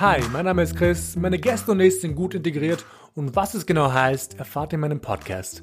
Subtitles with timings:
[0.00, 3.64] Hi, mein Name ist Chris, meine Gäste und ich sind gut integriert und was es
[3.64, 5.62] genau heißt, erfahrt ihr in meinem Podcast.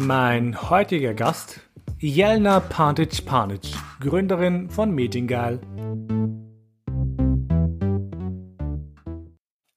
[0.00, 1.60] Mein heutiger Gast,
[1.98, 3.68] Jelna Pantic-Panic,
[4.00, 5.60] Gründerin von Mediengeil.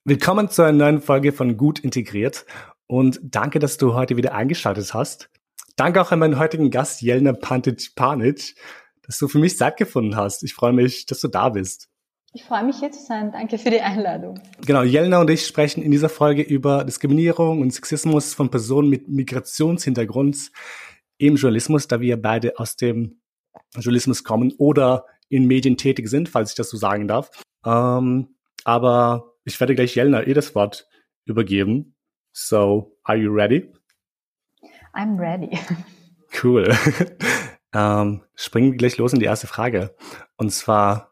[0.06, 2.46] Willkommen zu einer neuen Folge von Gut Integriert
[2.88, 5.30] und danke, dass du heute wieder eingeschaltet hast.
[5.76, 8.56] Danke auch an meinen heutigen Gast, Jelna Pantic-Panic,
[9.04, 10.44] dass du für mich Zeit gefunden hast.
[10.44, 11.90] Ich freue mich, dass du da bist.
[12.34, 13.32] Ich freue mich hier zu sein.
[13.32, 14.40] Danke für die Einladung.
[14.66, 19.10] Genau, Jelna und ich sprechen in dieser Folge über Diskriminierung und Sexismus von Personen mit
[19.10, 20.52] Migrationshintergrund
[21.18, 23.22] im Journalismus, da wir beide aus dem
[23.76, 27.32] Journalismus kommen oder in Medien tätig sind, falls ich das so sagen darf.
[27.66, 30.88] Ähm, aber ich werde gleich Jelna eh das Wort
[31.26, 31.96] übergeben.
[32.32, 33.74] So, are you ready?
[34.94, 35.58] I'm ready.
[36.42, 36.76] Cool.
[37.74, 39.96] ähm, springen wir gleich los in die erste Frage.
[40.38, 41.12] Und zwar,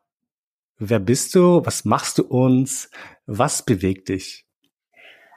[0.77, 1.65] wer bist du?
[1.65, 2.89] Was machst du uns?
[3.25, 4.45] Was bewegt dich?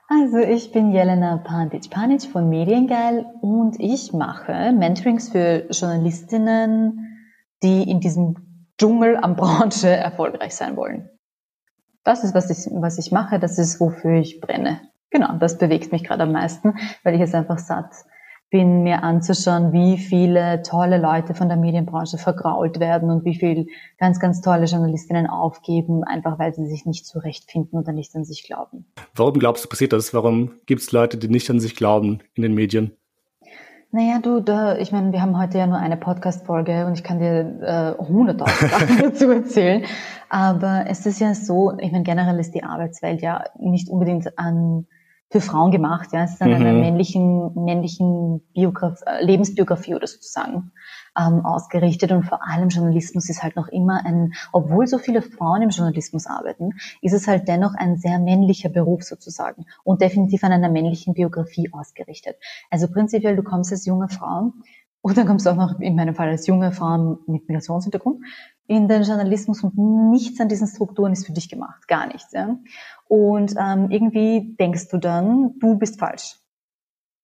[0.08, 7.18] Also ich bin Jelena Pantic-Panic von Mediengeil und ich mache Mentorings für Journalistinnen,
[7.62, 11.08] die in diesem Dschungel am Branche erfolgreich sein wollen.
[12.04, 14.80] Das ist, was ich, was ich mache, das ist, wofür ich brenne.
[15.10, 17.92] Genau, das bewegt mich gerade am meisten, weil ich es einfach satt
[18.52, 23.66] bin, mir anzuschauen, wie viele tolle Leute von der Medienbranche vergrault werden und wie viel
[23.98, 28.44] ganz, ganz tolle Journalistinnen aufgeben, einfach weil sie sich nicht zurechtfinden oder nicht an sich
[28.44, 28.84] glauben.
[29.14, 30.12] Warum glaubst du, passiert das?
[30.12, 32.92] Warum gibt es Leute, die nicht an sich glauben in den Medien?
[33.90, 37.20] Naja, du, da, ich meine, wir haben heute ja nur eine Podcast-Folge und ich kann
[37.20, 39.84] dir äh, hunderttausend Sachen dazu erzählen.
[40.28, 44.86] Aber es ist ja so, ich meine, generell ist die Arbeitswelt ja nicht unbedingt an
[45.32, 46.10] für Frauen gemacht.
[46.12, 46.56] Ja, es ist an mhm.
[46.56, 50.72] einer männlichen, männlichen Biograf äh, Lebensbiografie oder sozusagen
[51.18, 52.12] ähm, ausgerichtet.
[52.12, 56.26] Und vor allem Journalismus ist halt noch immer ein, obwohl so viele Frauen im Journalismus
[56.26, 61.14] arbeiten, ist es halt dennoch ein sehr männlicher Beruf sozusagen und definitiv an einer männlichen
[61.14, 62.36] Biografie ausgerichtet.
[62.70, 64.52] Also prinzipiell, du kommst als junge Frau
[65.00, 68.20] und dann kommst du auch noch in meinem Fall als junge Frau mit Migrationshintergrund
[68.68, 69.76] in den Journalismus und
[70.10, 72.32] nichts an diesen Strukturen ist für dich gemacht, gar nichts.
[72.32, 72.56] Ja?
[73.12, 76.38] Und ähm, irgendwie denkst du dann, du bist falsch.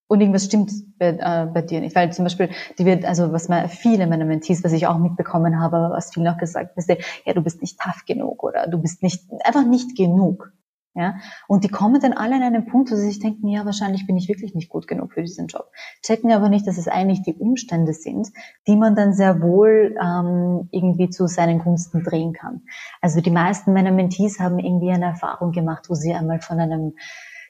[0.06, 1.96] Und irgendwas stimmt bei, äh, bei dir nicht.
[1.96, 5.58] Weil zum Beispiel, die wird, also was man, viele meiner Mentees, was ich auch mitbekommen
[5.58, 9.02] habe, was vielen auch gesagt, du, ja, du bist nicht tough genug oder du bist
[9.02, 10.52] nicht, einfach nicht genug.
[10.98, 11.16] Ja?
[11.46, 14.16] Und die kommen dann alle an einen Punkt, wo sie sich denken, ja, wahrscheinlich bin
[14.16, 15.70] ich wirklich nicht gut genug für diesen Job.
[16.02, 18.28] Checken aber nicht, dass es eigentlich die Umstände sind,
[18.66, 22.62] die man dann sehr wohl ähm, irgendwie zu seinen Gunsten drehen kann.
[23.00, 26.94] Also die meisten meiner Mentees haben irgendwie eine Erfahrung gemacht, wo sie einmal von einem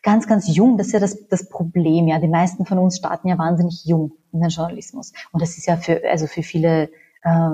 [0.02, 2.18] ganz, ganz jung, das ist ja das, das Problem, ja.
[2.18, 5.12] Die meisten von uns starten ja wahnsinnig jung in den Journalismus.
[5.32, 6.90] Und das ist ja für, also für viele
[7.22, 7.50] äh,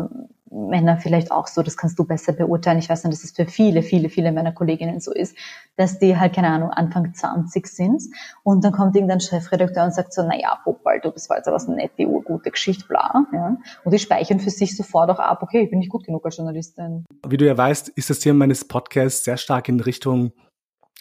[0.55, 2.79] Männer vielleicht auch so, das kannst du besser beurteilen.
[2.79, 5.37] Ich weiß nicht, dass es für viele, viele, viele meiner Kolleginnen so ist,
[5.77, 8.03] dass die halt, keine Ahnung, Anfang 20 sind
[8.45, 11.59] und dann kommt irgendein Chefredakteur und sagt so, naja, Popal, du, das war jetzt aber
[11.59, 13.27] so nett, die urgute Geschichte, bla.
[13.33, 13.57] Ja?
[13.85, 16.37] Und die speichern für sich sofort auch ab, okay, ich bin nicht gut genug als
[16.37, 17.05] Journalistin.
[17.27, 20.33] Wie du ja weißt, ist das Thema meines Podcasts sehr stark in Richtung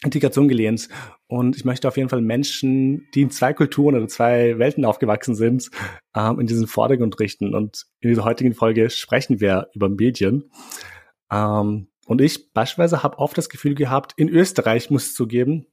[0.04, 0.88] Integration gelehnt.
[1.26, 5.34] Und ich möchte auf jeden Fall Menschen, die in zwei Kulturen oder zwei Welten aufgewachsen
[5.34, 5.70] sind,
[6.14, 7.54] ähm, in diesen Vordergrund richten.
[7.54, 10.50] Und in dieser heutigen Folge sprechen wir über Medien.
[11.30, 15.66] Ähm, und ich beispielsweise habe oft das Gefühl gehabt, in Österreich muss ich zugeben,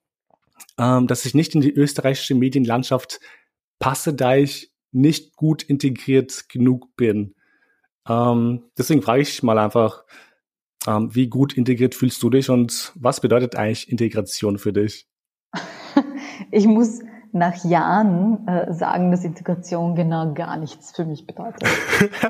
[0.77, 3.19] ähm, dass ich nicht in die österreichische Medienlandschaft
[3.79, 7.35] passe, da ich nicht gut integriert genug bin.
[8.07, 10.05] Ähm, deswegen frage ich mal einfach,
[10.87, 15.07] ähm, wie gut integriert fühlst du dich und was bedeutet eigentlich Integration für dich?
[16.53, 16.99] Ich muss
[17.33, 21.63] nach Jahren äh, sagen, dass Integration genau gar nichts für mich bedeutet.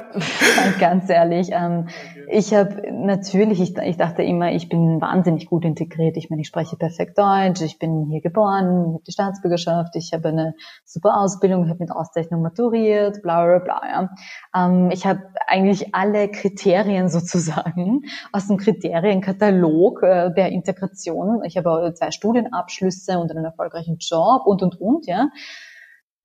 [0.80, 1.50] Ganz ehrlich.
[1.52, 1.88] Ähm,
[2.30, 6.18] ich habe natürlich, ich, ich dachte immer, ich bin wahnsinnig gut integriert.
[6.18, 10.14] Ich meine, ich spreche perfekt Deutsch, ich bin hier geboren, ich habe die Staatsbürgerschaft, ich
[10.14, 10.54] habe eine
[10.86, 13.82] super Ausbildung, ich habe mit Auszeichnung maturiert, bla bla bla.
[13.90, 14.10] Ja.
[14.56, 21.42] Ähm, ich habe eigentlich alle Kriterien sozusagen aus dem Kriterienkatalog äh, der Integration.
[21.44, 25.30] Ich habe zwei Studienabschlüsse und einen erfolgreichen Job und und und Grund, ja.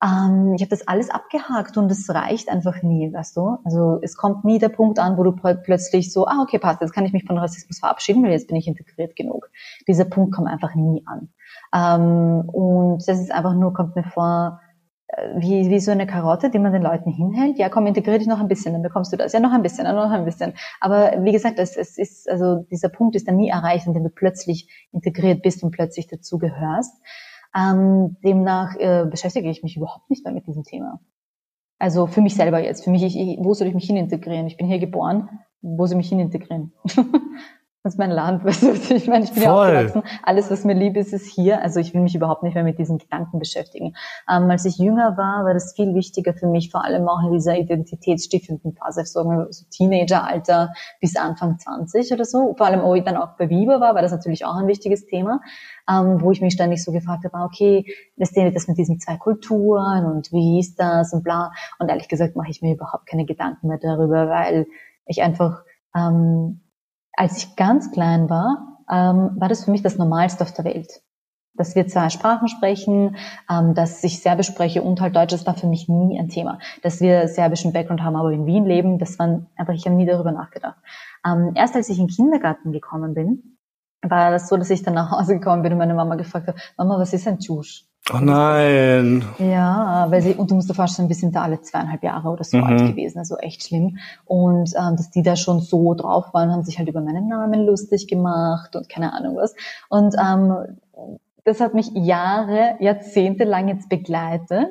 [0.03, 3.57] Ähm, ich habe das alles abgehakt und es reicht einfach nie, weißt du?
[3.63, 6.93] Also es kommt nie der Punkt an, wo du plötzlich so, ah, okay, passt, jetzt
[6.93, 9.49] kann ich mich von Rassismus verabschieden, weil jetzt bin ich integriert genug.
[9.87, 11.29] Dieser Punkt kommt einfach nie an.
[11.73, 14.61] Ähm, und das ist einfach nur, kommt mir vor,
[15.07, 17.57] äh, wie, wie so eine Karotte, die man den Leuten hinhält.
[17.57, 19.33] Ja, komm, integrier dich noch ein bisschen, dann bekommst du das.
[19.33, 20.53] Ja, noch ein bisschen, noch ein bisschen.
[20.79, 24.09] Aber wie gesagt, es, es ist, also dieser Punkt ist dann nie erreicht, indem du
[24.09, 26.93] plötzlich integriert bist und plötzlich dazu gehörst.
[27.57, 30.99] Ähm, demnach äh, beschäftige ich mich überhaupt nicht mehr mit diesem Thema.
[31.79, 32.83] Also für mich selber jetzt.
[32.83, 34.47] Für mich, ich, wo soll ich mich hin integrieren?
[34.47, 35.29] Ich bin hier geboren.
[35.61, 36.73] Wo soll ich mich hin integrieren?
[37.87, 38.43] Das ist mein Land,
[38.91, 39.71] ich meine, ich bin Voll.
[39.71, 40.03] ja aufgewachsen.
[40.21, 41.61] Alles, was mir lieb ist, ist hier.
[41.61, 43.95] Also ich will mich überhaupt nicht mehr mit diesen Gedanken beschäftigen.
[44.29, 47.31] Ähm, als ich jünger war, war das viel wichtiger für mich, vor allem auch in
[47.31, 49.23] dieser identitätsstiftenden Phase, so
[49.71, 52.55] Teenageralter bis Anfang 20 oder so.
[52.57, 55.05] Vor allem, wo ich dann auch bei Viva war, war das natürlich auch ein wichtiges
[55.05, 55.39] Thema,
[55.89, 57.85] ähm, wo ich mich ständig so gefragt habe, ah, okay,
[58.17, 61.53] das das mit diesen zwei Kulturen und wie ist das und bla.
[61.79, 64.67] Und ehrlich gesagt mache ich mir überhaupt keine Gedanken mehr darüber, weil
[65.05, 65.63] ich einfach
[65.95, 66.59] ähm,
[67.17, 71.01] als ich ganz klein war, ähm, war das für mich das Normalste auf der Welt.
[71.55, 73.17] Dass wir zwei Sprachen sprechen,
[73.49, 76.59] ähm, dass ich Serbisch spreche und halt Deutsch, das war für mich nie ein Thema.
[76.83, 80.05] Dass wir serbischen Background haben, aber in Wien leben, das war einfach, ich habe nie
[80.05, 80.77] darüber nachgedacht.
[81.25, 83.57] Ähm, erst als ich in den Kindergarten gekommen bin,
[84.03, 86.59] war das so, dass ich dann nach Hause gekommen bin und meine Mama gefragt habe,
[86.77, 87.86] Mama, was ist ein Tschusch?
[88.13, 89.25] Oh nein.
[89.37, 92.43] Ja, weil sie, und du musst dir vorstellen, wir sind da alle zweieinhalb Jahre oder
[92.43, 92.63] so mhm.
[92.63, 93.97] alt gewesen, also echt schlimm.
[94.23, 97.65] Und ähm, dass die da schon so drauf waren, haben sich halt über meinen Namen
[97.65, 99.55] lustig gemacht und keine Ahnung was.
[99.89, 100.77] Und ähm,
[101.43, 104.69] das hat mich Jahre, Jahrzehnte lang jetzt begleitet,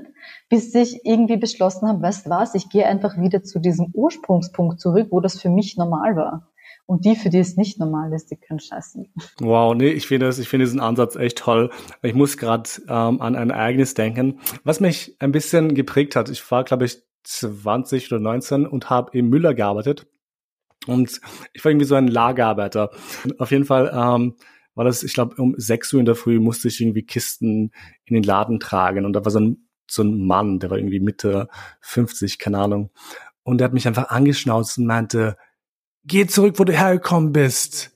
[0.49, 5.09] bis ich irgendwie beschlossen habe, weißt was, ich gehe einfach wieder zu diesem Ursprungspunkt zurück,
[5.11, 6.49] wo das für mich normal war.
[6.87, 9.13] Und die, für die es nicht normal ist, die können scheißen.
[9.41, 11.71] Wow, nee, ich finde das, ich finde diesen Ansatz echt toll.
[12.03, 16.29] Ich muss gerade ähm, an ein Ereignis denken, was mich ein bisschen geprägt hat.
[16.29, 20.07] Ich war, glaube ich, 20 oder 19 und habe im Müller gearbeitet.
[20.87, 21.21] Und
[21.53, 22.91] ich war irgendwie so ein Lagerarbeiter.
[23.39, 24.37] Auf jeden Fall ähm,
[24.77, 27.73] war das, ich glaube, um 6 Uhr in der Früh musste ich irgendwie Kisten
[28.05, 29.05] in den Laden tragen.
[29.05, 31.49] Und da war so ein, so ein Mann, der war irgendwie Mitte
[31.81, 32.91] 50, keine Ahnung.
[33.43, 35.37] Und der hat mich einfach angeschnauzt und meinte,
[36.07, 37.93] geh zurück, wo du hergekommen bist.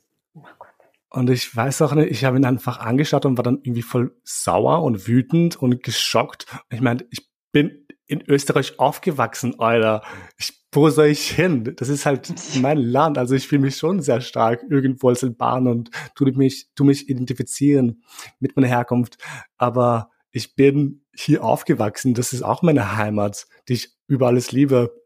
[1.08, 4.14] Und ich weiß auch nicht, ich habe ihn einfach angeschaut und war dann irgendwie voll
[4.22, 6.46] sauer und wütend und geschockt.
[6.70, 10.02] Ich meine, ich bin in Österreich aufgewachsen, Alter.
[10.36, 11.74] Ich, wo soll ich hin?
[11.76, 13.18] Das ist halt mein Land.
[13.18, 17.08] Also ich fühle mich schon sehr stark irgendwo als Alban und tu mich, tu mich
[17.08, 18.02] identifizieren
[18.38, 19.18] mit meiner Herkunft.
[19.58, 22.14] Aber ich bin hier aufgewachsen.
[22.14, 24.99] Das ist auch meine Heimat, die ich über alles liebe.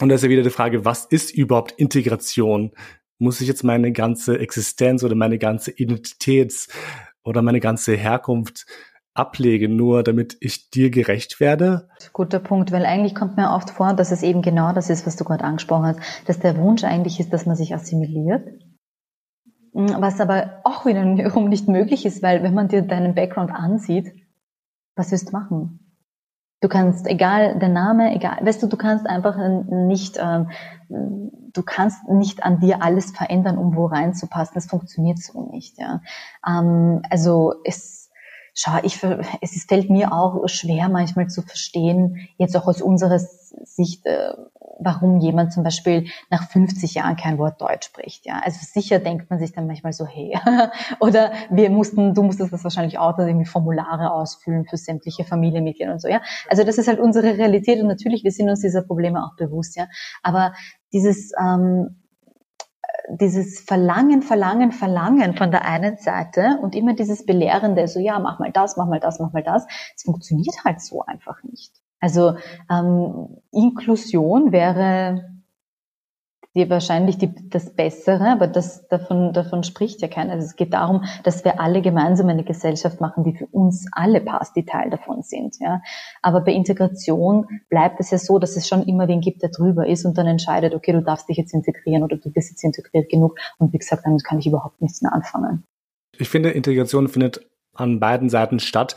[0.00, 2.72] Und da ist ja wieder die Frage, was ist überhaupt Integration?
[3.18, 6.68] Muss ich jetzt meine ganze Existenz oder meine ganze Identität
[7.22, 8.66] oder meine ganze Herkunft
[9.12, 11.88] ablegen, nur damit ich dir gerecht werde?
[12.14, 15.16] Guter Punkt, weil eigentlich kommt mir oft vor, dass es eben genau das ist, was
[15.16, 18.48] du gerade angesprochen hast, dass der Wunsch eigentlich ist, dass man sich assimiliert.
[19.72, 24.12] Was aber auch wiederum nicht möglich ist, weil wenn man dir deinen Background ansieht,
[24.96, 25.89] was wirst du machen?
[26.60, 29.36] Du kannst, egal der Name, egal, weißt du, du kannst einfach
[29.70, 30.50] nicht, ähm,
[30.88, 34.52] du kannst nicht an dir alles verändern, um wo reinzupassen.
[34.54, 35.78] Das funktioniert so nicht.
[35.78, 36.02] Ja.
[36.46, 38.10] Ähm, also es,
[38.54, 39.02] schau, ich,
[39.40, 44.34] es fällt mir auch schwer manchmal zu verstehen, jetzt auch aus unserer Sicht, äh,
[44.80, 48.26] warum jemand zum Beispiel nach 50 Jahren kein Wort Deutsch spricht.
[48.26, 50.38] Ja, also sicher denkt man sich dann manchmal so, hey,
[51.00, 55.92] oder wir mussten, du musstest das wahrscheinlich auch dann irgendwie Formulare ausfüllen für sämtliche Familienmitglieder
[55.92, 56.08] und so.
[56.08, 59.36] Ja, also das ist halt unsere Realität und natürlich wir sind uns dieser Probleme auch
[59.36, 59.76] bewusst.
[59.76, 59.86] Ja,
[60.22, 60.54] aber
[60.92, 61.96] dieses ähm,
[63.08, 68.38] dieses Verlangen, Verlangen, Verlangen von der einen Seite und immer dieses Belehrende, so ja, mach
[68.38, 69.66] mal das, mach mal das, mach mal das,
[69.96, 71.79] es funktioniert halt so einfach nicht.
[72.00, 72.36] Also
[72.70, 75.30] ähm, Inklusion wäre
[76.56, 80.32] die wahrscheinlich die, das Bessere, aber das, davon, davon spricht ja keiner.
[80.32, 84.20] Also es geht darum, dass wir alle gemeinsam eine Gesellschaft machen, die für uns alle
[84.20, 85.56] passt, die Teil davon sind.
[85.60, 85.80] Ja.
[86.22, 89.86] Aber bei Integration bleibt es ja so, dass es schon immer wen gibt, der drüber
[89.86, 93.08] ist und dann entscheidet, okay, du darfst dich jetzt integrieren oder du bist jetzt integriert
[93.08, 93.38] genug.
[93.58, 95.62] Und wie gesagt, damit kann ich überhaupt nichts mehr anfangen.
[96.18, 98.96] Ich finde, Integration findet an beiden Seiten statt.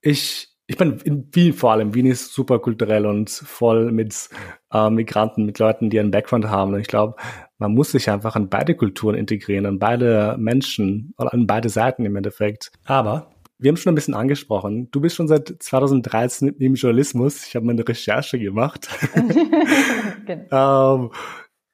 [0.00, 1.94] Ich ich bin in Wien vor allem.
[1.94, 4.28] Wien ist super kulturell und voll mit
[4.72, 6.74] äh, Migranten, mit Leuten, die einen Background haben.
[6.74, 7.14] Und ich glaube,
[7.58, 12.04] man muss sich einfach an beide Kulturen integrieren, an beide Menschen oder an beide Seiten
[12.04, 12.72] im Endeffekt.
[12.84, 14.90] Aber wir haben schon ein bisschen angesprochen.
[14.90, 17.46] Du bist schon seit 2013 im Journalismus.
[17.46, 18.88] Ich habe meine Recherche gemacht.
[20.26, 20.96] genau.
[20.96, 21.10] ähm,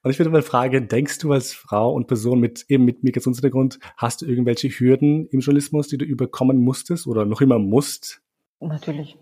[0.05, 3.79] und ich würde mal fragen, denkst du als Frau und Person mit eben mit Migrationshintergrund,
[3.97, 8.21] hast du irgendwelche Hürden im Journalismus, die du überkommen musstest oder noch immer musst?
[8.63, 9.19] Natürlich.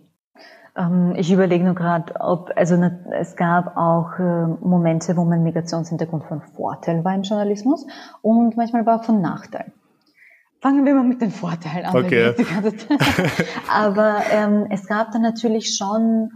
[0.76, 2.76] Ähm, ich überlege nur gerade, ob, also
[3.12, 7.86] es gab auch äh, Momente, wo mein Migrationshintergrund von Vorteil war im Journalismus
[8.22, 9.72] und manchmal war von Nachteil.
[10.60, 11.96] Fangen wir mal mit den Vorteilen an.
[11.96, 12.34] Okay.
[13.72, 16.30] Aber ähm, es gab dann natürlich schon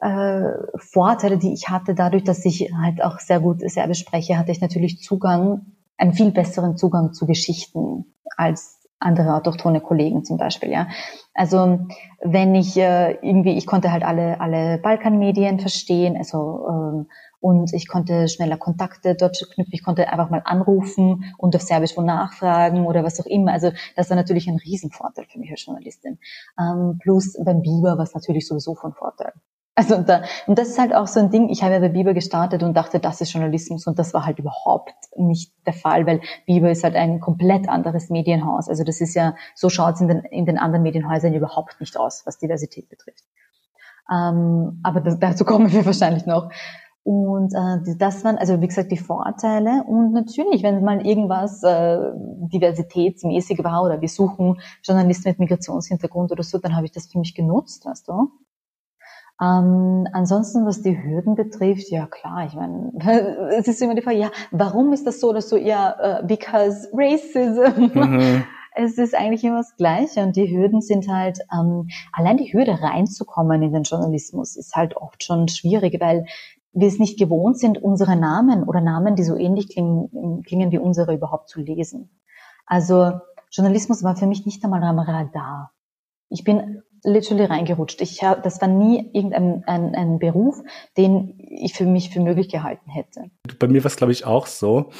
[0.00, 4.52] äh, Vorteile, die ich hatte, dadurch, dass ich halt auch sehr gut Serbisch spreche, hatte
[4.52, 5.66] ich natürlich Zugang,
[5.98, 10.88] einen viel besseren Zugang zu Geschichten als andere autochtone Kollegen zum Beispiel, ja.
[11.34, 11.80] Also
[12.22, 17.06] wenn ich äh, irgendwie, ich konnte halt alle alle Balkanmedien verstehen, also ähm,
[17.40, 21.96] und ich konnte schneller Kontakte dort knüpfen, ich konnte einfach mal anrufen und auf Serbisch
[21.96, 23.52] wo nachfragen oder was auch immer.
[23.52, 26.18] Also das war natürlich ein Riesenvorteil für mich als Journalistin.
[26.58, 29.32] Ähm, plus beim Biber war es natürlich sowieso von Vorteil.
[29.76, 31.88] Also und, da, und das ist halt auch so ein Ding, ich habe ja bei
[31.88, 36.06] Biber gestartet und dachte, das ist Journalismus und das war halt überhaupt nicht der Fall,
[36.06, 38.68] weil Biber ist halt ein komplett anderes Medienhaus.
[38.68, 41.96] Also das ist ja, so schaut es in den, in den anderen Medienhäusern überhaupt nicht
[41.96, 43.24] aus, was Diversität betrifft.
[44.10, 46.50] Ähm, aber das, dazu kommen wir wahrscheinlich noch.
[47.02, 49.84] Und äh, das waren, also wie gesagt, die Vorteile.
[49.86, 51.98] Und natürlich, wenn mal irgendwas äh,
[52.52, 57.18] diversitätsmäßig war oder wir suchen Journalisten mit Migrationshintergrund oder so, dann habe ich das für
[57.18, 58.30] mich genutzt, weißt du.
[59.40, 62.92] Ähm, ansonsten, was die Hürden betrifft, ja klar, ich meine,
[63.56, 65.56] es ist immer die Frage, ja, warum ist das so oder so?
[65.56, 67.98] Ja, uh, because racism.
[67.98, 68.44] Mhm.
[68.72, 72.80] Es ist eigentlich immer das Gleiche und die Hürden sind halt, ähm, allein die Hürde
[72.80, 76.24] reinzukommen in den Journalismus ist halt oft schon schwierig, weil
[76.72, 80.78] wir es nicht gewohnt sind, unsere Namen oder Namen, die so ähnlich klingen, klingen wie
[80.78, 82.10] unsere, überhaupt zu lesen.
[82.64, 83.10] Also
[83.50, 85.72] Journalismus war für mich nicht einmal am Radar.
[86.28, 88.00] Ich bin literally reingerutscht.
[88.00, 90.60] Ich hab, das war nie irgendein ein, ein Beruf,
[90.96, 93.30] den ich für mich für möglich gehalten hätte.
[93.58, 94.90] Bei mir war es, glaube ich, auch so.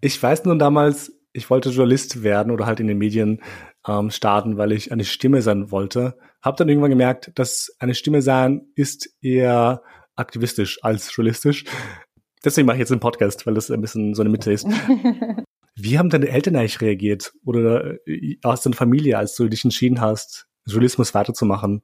[0.00, 3.40] Ich weiß nur damals, ich wollte Journalist werden oder halt in den Medien
[3.86, 6.18] ähm, starten, weil ich eine Stimme sein wollte.
[6.42, 9.82] Hab dann irgendwann gemerkt, dass eine Stimme sein ist eher
[10.16, 11.64] aktivistisch als journalistisch.
[12.44, 14.66] Deswegen mache ich jetzt einen Podcast, weil das ein bisschen so eine Mitte ist.
[15.76, 20.00] Wie haben deine Eltern eigentlich reagiert oder äh, aus deiner Familie, als du dich entschieden
[20.00, 21.82] hast, Journalismus weiterzumachen?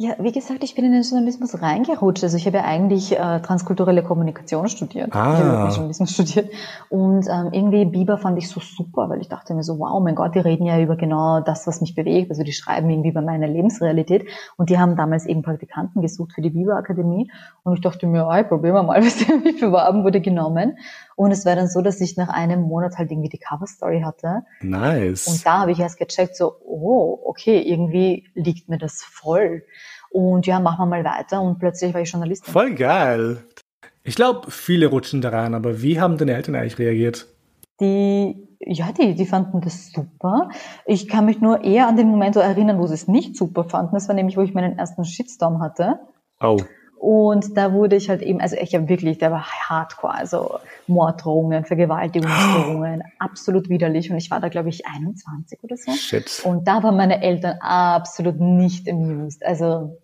[0.00, 2.22] Ja, wie gesagt, ich bin in den Journalismus reingerutscht.
[2.22, 5.12] Also ich habe ja eigentlich äh, transkulturelle Kommunikation studiert.
[5.12, 5.34] Ah.
[5.34, 6.52] Ich habe Journalismus studiert.
[6.88, 10.14] Und ähm, irgendwie Biber fand ich so super, weil ich dachte mir so, wow, mein
[10.14, 12.30] Gott, die reden ja über genau das, was mich bewegt.
[12.30, 14.28] Also die schreiben irgendwie über meine Lebensrealität.
[14.56, 17.28] Und die haben damals eben Praktikanten gesucht für die Biber Akademie.
[17.64, 20.78] Und ich dachte mir, oh, probieren wir mal, was der mich beworben wurde, genommen.
[21.18, 24.02] Und es war dann so, dass ich nach einem Monat halt irgendwie die Cover Story
[24.04, 24.44] hatte.
[24.60, 25.26] Nice.
[25.26, 29.64] Und da habe ich erst gecheckt, so, oh, okay, irgendwie liegt mir das voll.
[30.10, 31.42] Und ja, machen wir mal weiter.
[31.42, 32.52] Und plötzlich war ich Journalistin.
[32.52, 33.38] Voll geil.
[34.04, 37.26] Ich glaube, viele rutschen da rein, aber wie haben deine Eltern eigentlich reagiert?
[37.80, 40.50] Die, ja, die, die fanden das super.
[40.86, 43.64] Ich kann mich nur eher an den Moment so erinnern, wo sie es nicht super
[43.64, 43.94] fanden.
[43.94, 45.98] Das war nämlich, wo ich meinen ersten Shitstorm hatte.
[46.40, 46.58] Oh.
[46.98, 51.64] Und da wurde ich halt eben, also ich habe wirklich, der war hardcore, also Morddrohungen,
[51.64, 53.10] Vergewaltigungsdrohungen, oh.
[53.20, 54.10] absolut widerlich.
[54.10, 55.92] Und ich war da, glaube ich, 21 oder so.
[55.92, 56.42] Shit.
[56.44, 59.46] Und da waren meine Eltern absolut nicht amused.
[59.46, 59.96] Also,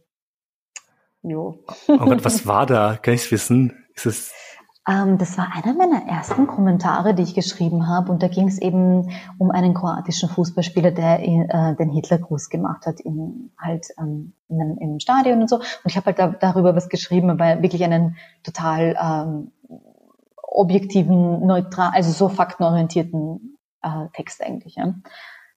[1.23, 1.65] jo.
[1.89, 2.97] Oh Gott, was war da?
[2.97, 3.85] Kann ich wissen?
[3.95, 4.33] Ist es
[4.87, 8.13] ähm, das war einer meiner ersten Kommentare, die ich geschrieben habe.
[8.13, 13.01] Und da ging es eben um einen kroatischen Fußballspieler, der äh, den Hitlergruß gemacht hat
[13.01, 15.57] in, halt ähm, in einem, im Stadion und so.
[15.57, 19.53] Und ich habe halt da, darüber was geschrieben, aber wirklich einen total ähm,
[20.43, 24.75] objektiven, neutral, also so faktenorientierten äh, Text eigentlich.
[24.77, 24.95] Ja.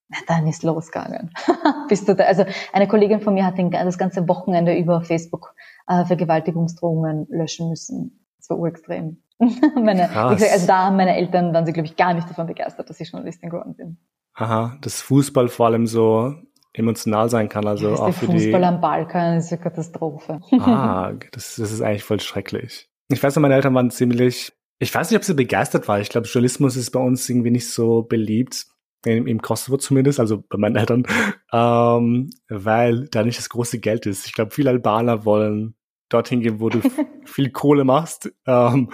[0.07, 1.31] Na, dann ist losgegangen.
[1.89, 2.24] Bist du da?
[2.24, 5.53] Also eine Kollegin von mir hat den, das ganze Wochenende über Facebook
[5.88, 9.22] äh, Vergewaltigungsdrohungen löschen müssen so urextrem.
[9.39, 12.89] meine, gesagt, also da haben meine Eltern, waren sie, glaube ich, gar nicht davon begeistert,
[12.89, 13.98] dass ich Journalistin geworden bin.
[14.34, 16.34] Aha, dass Fußball vor allem so
[16.74, 18.44] emotional sein kann, also ja, auch für Fußball die...
[18.46, 20.39] Fußball am Balkan ist eine Katastrophe.
[20.60, 22.89] Ah, das, das ist eigentlich voll schrecklich.
[23.10, 26.01] Ich weiß noch, meine Eltern waren ziemlich, ich weiß nicht, ob sie begeistert waren.
[26.01, 28.66] Ich glaube, Journalismus ist bei uns irgendwie nicht so beliebt.
[29.06, 31.04] Im, im Kosovo zumindest, also bei meinen Eltern,
[31.54, 34.25] ähm, weil da nicht das große Geld ist.
[34.25, 35.75] Ich glaube, viele Albaner wollen
[36.09, 36.81] dorthin gehen, wo du
[37.25, 38.31] viel Kohle machst.
[38.45, 38.89] Ähm,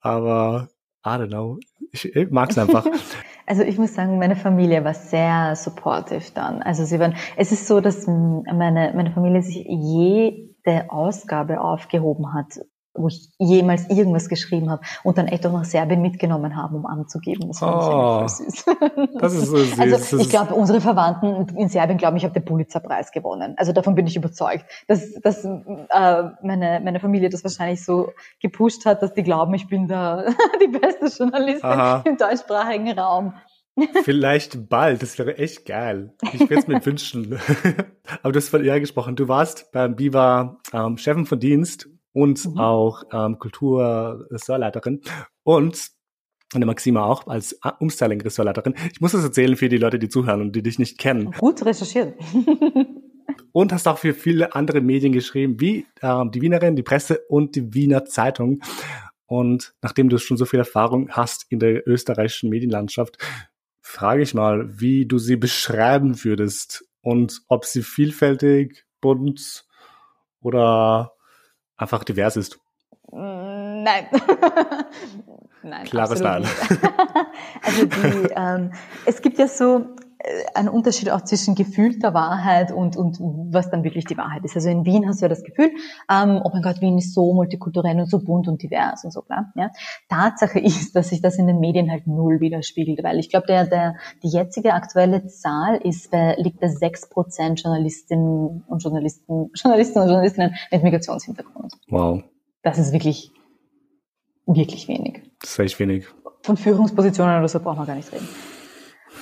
[0.00, 0.68] aber
[1.06, 1.58] I don't know.
[1.92, 2.86] Ich, ich mag es einfach.
[3.46, 6.62] Also ich muss sagen, meine Familie war sehr supportive dann.
[6.62, 12.60] Also sie waren, es ist so, dass meine, meine Familie sich jede Ausgabe aufgehoben hat,
[12.94, 16.86] wo ich jemals irgendwas geschrieben habe und dann echt auch nach Serbien mitgenommen haben, um
[16.86, 17.48] anzugeben.
[17.48, 18.64] Das oh, süß.
[19.20, 19.80] Das ist so süß.
[19.80, 23.54] Also ich glaube, unsere Verwandten in Serbien glauben, ich habe den Pulitzerpreis gewonnen.
[23.56, 28.86] Also davon bin ich überzeugt, dass, dass äh, meine, meine Familie das wahrscheinlich so gepusht
[28.86, 30.24] hat, dass die glauben, ich bin da
[30.62, 32.02] die beste Journalistin Aha.
[32.06, 33.34] im deutschsprachigen Raum.
[34.04, 36.14] Vielleicht bald, das wäre echt geil.
[36.32, 37.40] Ich würde es mir wünschen.
[38.22, 39.16] Aber du hast von ihr gesprochen.
[39.16, 42.58] Du warst beim Biva ähm, Chefin von Dienst und mhm.
[42.58, 45.02] auch ähm, Kulturressortleiterin
[45.42, 45.90] und
[46.54, 48.74] und Maxima auch als Umstyling-Ressortleiterin.
[48.92, 51.32] Ich muss das erzählen für die Leute, die zuhören und die dich nicht kennen.
[51.32, 52.14] Gut recherchiert.
[53.52, 57.56] und hast auch für viele andere Medien geschrieben, wie ähm, die Wienerin, die Presse und
[57.56, 58.60] die Wiener Zeitung.
[59.26, 63.18] Und nachdem du schon so viel Erfahrung hast in der österreichischen Medienlandschaft,
[63.80, 69.66] frage ich mal, wie du sie beschreiben würdest und ob sie vielfältig, bunt
[70.40, 71.13] oder
[71.76, 72.58] einfach divers ist.
[73.10, 74.06] Nein.
[75.62, 75.84] Nein.
[75.86, 76.44] Klares Nein.
[77.62, 78.72] also die, ähm,
[79.06, 79.96] es gibt ja so,
[80.54, 83.18] ein Unterschied auch zwischen gefühlter Wahrheit und, und
[83.52, 84.56] was dann wirklich die Wahrheit ist.
[84.56, 85.70] Also in Wien hast du ja das Gefühl,
[86.10, 89.22] ähm, oh mein Gott, Wien ist so multikulturell und so bunt und divers und so
[89.22, 89.52] klar.
[89.54, 89.70] Ja.
[90.08, 93.66] Tatsache ist, dass sich das in den Medien halt null widerspiegelt, weil ich glaube, der,
[93.66, 99.98] der, die jetzige aktuelle Zahl ist bei, liegt bei sechs Prozent Journalistinnen und Journalisten, Journalisten
[99.98, 101.74] und Journalistinnen mit Migrationshintergrund.
[101.88, 102.22] Wow.
[102.62, 103.30] Das ist wirklich,
[104.46, 105.22] wirklich wenig.
[105.40, 106.06] Das ist echt wenig.
[106.42, 108.28] Von Führungspositionen oder so brauchen wir gar nicht reden.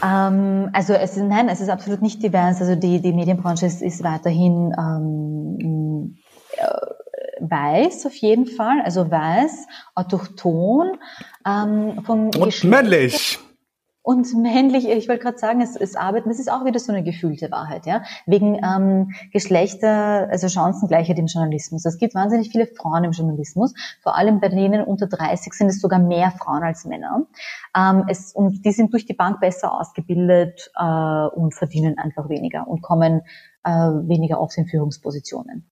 [0.02, 2.60] Ähm, also es ist, nein, es ist absolut nicht divers.
[2.60, 6.16] Also die, die Medienbranche ist, ist weiterhin ähm,
[6.56, 6.92] äh,
[7.40, 10.98] weiß auf jeden Fall, also weiß, autochton,
[11.46, 13.38] ähm, vom Und männlich.
[14.04, 17.04] Und männlich, ich wollte gerade sagen, es, es arbeiten, das ist auch wieder so eine
[17.04, 18.02] gefühlte Wahrheit, ja.
[18.26, 21.84] Wegen ähm, Geschlechter, also Chancengleichheit im Journalismus.
[21.84, 25.80] Es gibt wahnsinnig viele Frauen im Journalismus, vor allem bei denen unter 30 sind es
[25.80, 27.26] sogar mehr Frauen als Männer.
[27.76, 32.66] Ähm, es, und die sind durch die Bank besser ausgebildet äh, und verdienen einfach weniger
[32.66, 33.22] und kommen
[33.62, 35.71] äh, weniger oft in Führungspositionen.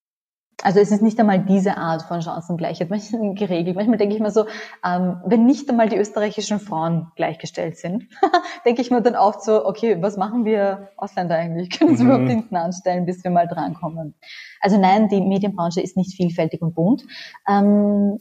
[0.62, 2.88] Also es ist nicht einmal diese Art von Chancengleichheit
[3.34, 3.76] geregelt.
[3.76, 4.46] Manchmal denke ich mir so,
[4.84, 8.08] ähm, wenn nicht einmal die österreichischen Frauen gleichgestellt sind,
[8.64, 11.70] denke ich mir dann oft so, okay, was machen wir Ausländer eigentlich?
[11.78, 12.10] Können sie mhm.
[12.10, 14.14] überhaupt hinten anstellen, bis wir mal drankommen?
[14.60, 17.04] Also nein, die Medienbranche ist nicht vielfältig und bunt.
[17.48, 18.18] Ähm,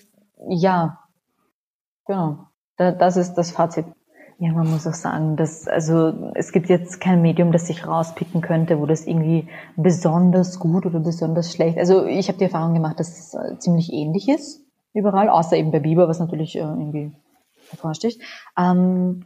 [0.47, 0.99] ja,
[2.05, 2.45] genau.
[2.77, 3.85] Da, das ist das Fazit.
[4.41, 8.39] Ja, man muss auch sagen, dass, also, es gibt jetzt kein Medium, das sich rauspicken
[8.39, 11.77] könnte, wo das irgendwie besonders gut oder besonders schlecht.
[11.77, 14.61] Also, ich habe die Erfahrung gemacht, dass es äh, ziemlich ähnlich ist,
[14.93, 17.11] überall, außer eben bei Biber, was natürlich äh, irgendwie
[17.69, 18.21] hervorsticht.
[18.57, 19.25] Ähm,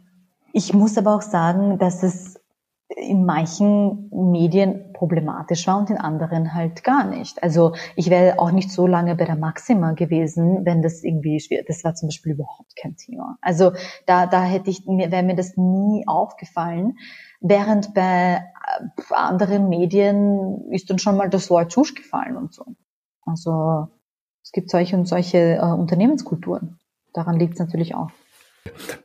[0.52, 2.40] ich muss aber auch sagen, dass es
[2.88, 7.42] in manchen Medien problematisch war und in anderen halt gar nicht.
[7.42, 11.64] Also ich wäre auch nicht so lange bei der Maxima gewesen, wenn das irgendwie schwer,
[11.66, 13.36] das war zum Beispiel überhaupt kein Thema.
[13.42, 13.72] Also
[14.06, 16.96] da, da hätte ich, wäre mir das nie aufgefallen.
[17.40, 22.64] Während bei äh, anderen Medien ist dann schon mal das Wort Zusch gefallen und so.
[23.26, 23.88] Also
[24.42, 26.78] es gibt solche und solche äh, Unternehmenskulturen.
[27.12, 28.10] Daran liegt es natürlich auch.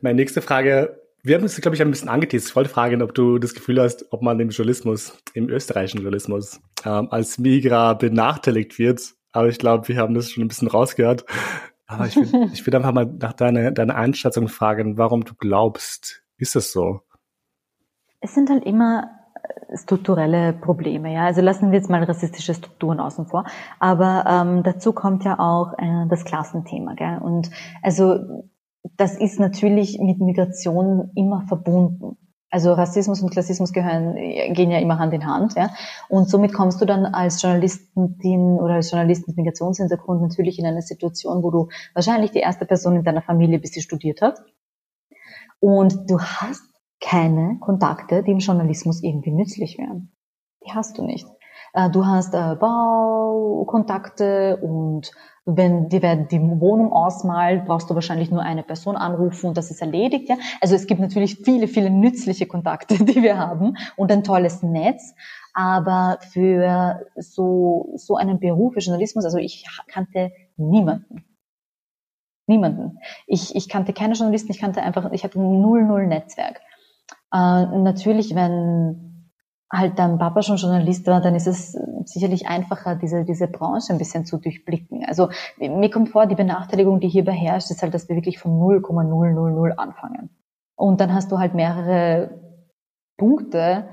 [0.00, 2.50] Meine nächste Frage wir haben uns, glaube ich, ein bisschen angeteasert.
[2.50, 6.60] Ich wollte fragen, ob du das Gefühl hast, ob man im Journalismus, im österreichischen Journalismus,
[6.84, 9.14] ähm, als Migra benachteiligt wird.
[9.32, 11.24] Aber ich glaube, wir haben das schon ein bisschen rausgehört.
[11.86, 16.22] Aber ich würde ich würd einfach mal nach deiner, deiner Einschätzung fragen, warum du glaubst,
[16.38, 17.00] ist das so?
[18.20, 21.24] Es sind halt immer äh, strukturelle Probleme, ja.
[21.24, 23.44] Also lassen wir jetzt mal rassistische Strukturen außen vor.
[23.78, 27.18] Aber ähm, dazu kommt ja auch äh, das Klassenthema, gell?
[27.20, 27.50] Und
[27.82, 28.48] also
[28.96, 32.16] das ist natürlich mit Migration immer verbunden.
[32.52, 34.16] Also Rassismus und Klassismus gehören,
[34.54, 35.70] gehen ja immer Hand in Hand, ja.
[36.08, 40.82] Und somit kommst du dann als Journalistin oder als Journalist mit Migrationshintergrund natürlich in eine
[40.82, 44.40] Situation, wo du wahrscheinlich die erste Person in deiner Familie bist, die studiert hat.
[45.60, 46.64] Und du hast
[47.00, 50.12] keine Kontakte, die im Journalismus irgendwie nützlich wären.
[50.66, 51.26] Die hast du nicht.
[51.72, 55.10] Äh, du hast äh, Baukontakte und
[55.46, 59.70] wenn dir werden die Wohnung ausmalt, brauchst du wahrscheinlich nur eine Person anrufen und das
[59.70, 60.28] ist erledigt.
[60.28, 60.36] Ja?
[60.60, 65.14] Also es gibt natürlich viele, viele nützliche Kontakte, die wir haben und ein tolles Netz.
[65.52, 71.24] Aber für so, so einen Beruf wie Journalismus, also ich kannte niemanden.
[72.46, 72.98] Niemanden.
[73.26, 76.60] Ich, ich kannte keine Journalisten, ich kannte einfach, ich hatte null, null Netzwerk.
[77.32, 79.09] Äh, natürlich, wenn
[79.72, 83.98] halt dein Papa schon Journalist war, dann ist es sicherlich einfacher, diese, diese Branche ein
[83.98, 85.04] bisschen zu durchblicken.
[85.06, 85.28] Also
[85.58, 89.78] mir kommt vor, die Benachteiligung, die hier beherrscht, ist halt, dass wir wirklich von 0,000
[89.78, 90.30] anfangen.
[90.76, 92.40] Und dann hast du halt mehrere
[93.16, 93.88] Punkte,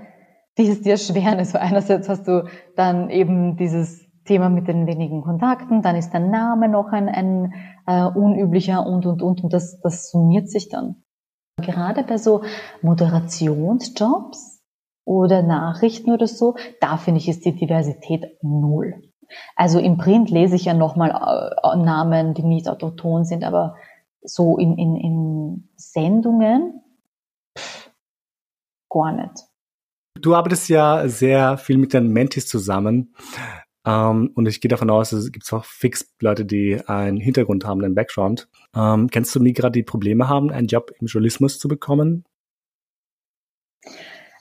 [0.58, 1.38] die es dir erschweren.
[1.38, 6.30] Also einerseits hast du dann eben dieses Thema mit den wenigen Kontakten, dann ist dein
[6.30, 7.54] Name noch ein, ein
[7.86, 11.04] äh, unüblicher und, und, und, und das, das summiert sich dann.
[11.62, 12.44] Gerade bei so
[12.82, 14.57] Moderationsjobs,
[15.08, 19.02] oder Nachrichten oder so, da finde ich, ist die Diversität null.
[19.56, 23.76] Also im Print lese ich ja nochmal äh, Namen, die nicht autoton sind, aber
[24.22, 26.82] so in, in, in Sendungen
[27.58, 27.90] pff,
[28.90, 29.46] gar nicht.
[30.20, 33.16] Du arbeitest ja sehr viel mit den Mentis zusammen.
[33.86, 37.82] Ähm, und ich gehe davon aus, es gibt auch fix Leute, die einen Hintergrund haben,
[37.82, 38.50] einen Background.
[38.76, 42.26] Ähm, kennst du Migra, die Probleme haben, einen Job im Journalismus zu bekommen?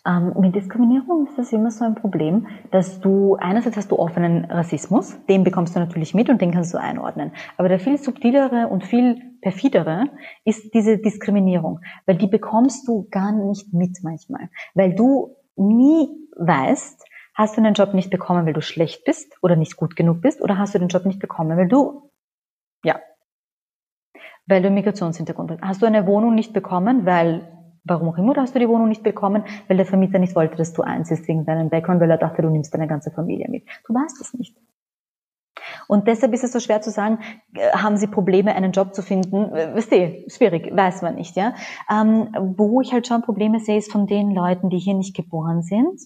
[0.07, 4.45] Ähm, mit Diskriminierung ist das immer so ein Problem, dass du, einerseits hast du offenen
[4.45, 7.33] Rassismus, den bekommst du natürlich mit und den kannst du einordnen.
[7.57, 10.05] Aber der viel subtilere und viel perfidere
[10.45, 17.05] ist diese Diskriminierung, weil die bekommst du gar nicht mit manchmal, weil du nie weißt,
[17.35, 20.41] hast du den Job nicht bekommen, weil du schlecht bist oder nicht gut genug bist
[20.41, 22.11] oder hast du den Job nicht bekommen, weil du,
[22.85, 23.01] ja,
[24.47, 25.63] weil du Migrationshintergrund hast.
[25.63, 27.56] Hast du eine Wohnung nicht bekommen, weil
[27.87, 30.73] warum auch immer, hast du die Wohnung nicht bekommen, weil der Vermieter nicht wollte, dass
[30.73, 33.65] du einziehst wegen deinem Background, weil er dachte, du nimmst deine ganze Familie mit.
[33.87, 34.57] Du weißt es nicht.
[35.89, 37.19] Und deshalb ist es so schwer zu sagen,
[37.55, 39.55] äh, haben sie Probleme, einen Job zu finden?
[39.55, 41.55] Äh, wisst ihr, schwierig, weiß man nicht, ja.
[41.91, 45.63] Ähm, wo ich halt schon Probleme sehe, ist von den Leuten, die hier nicht geboren
[45.63, 46.01] sind.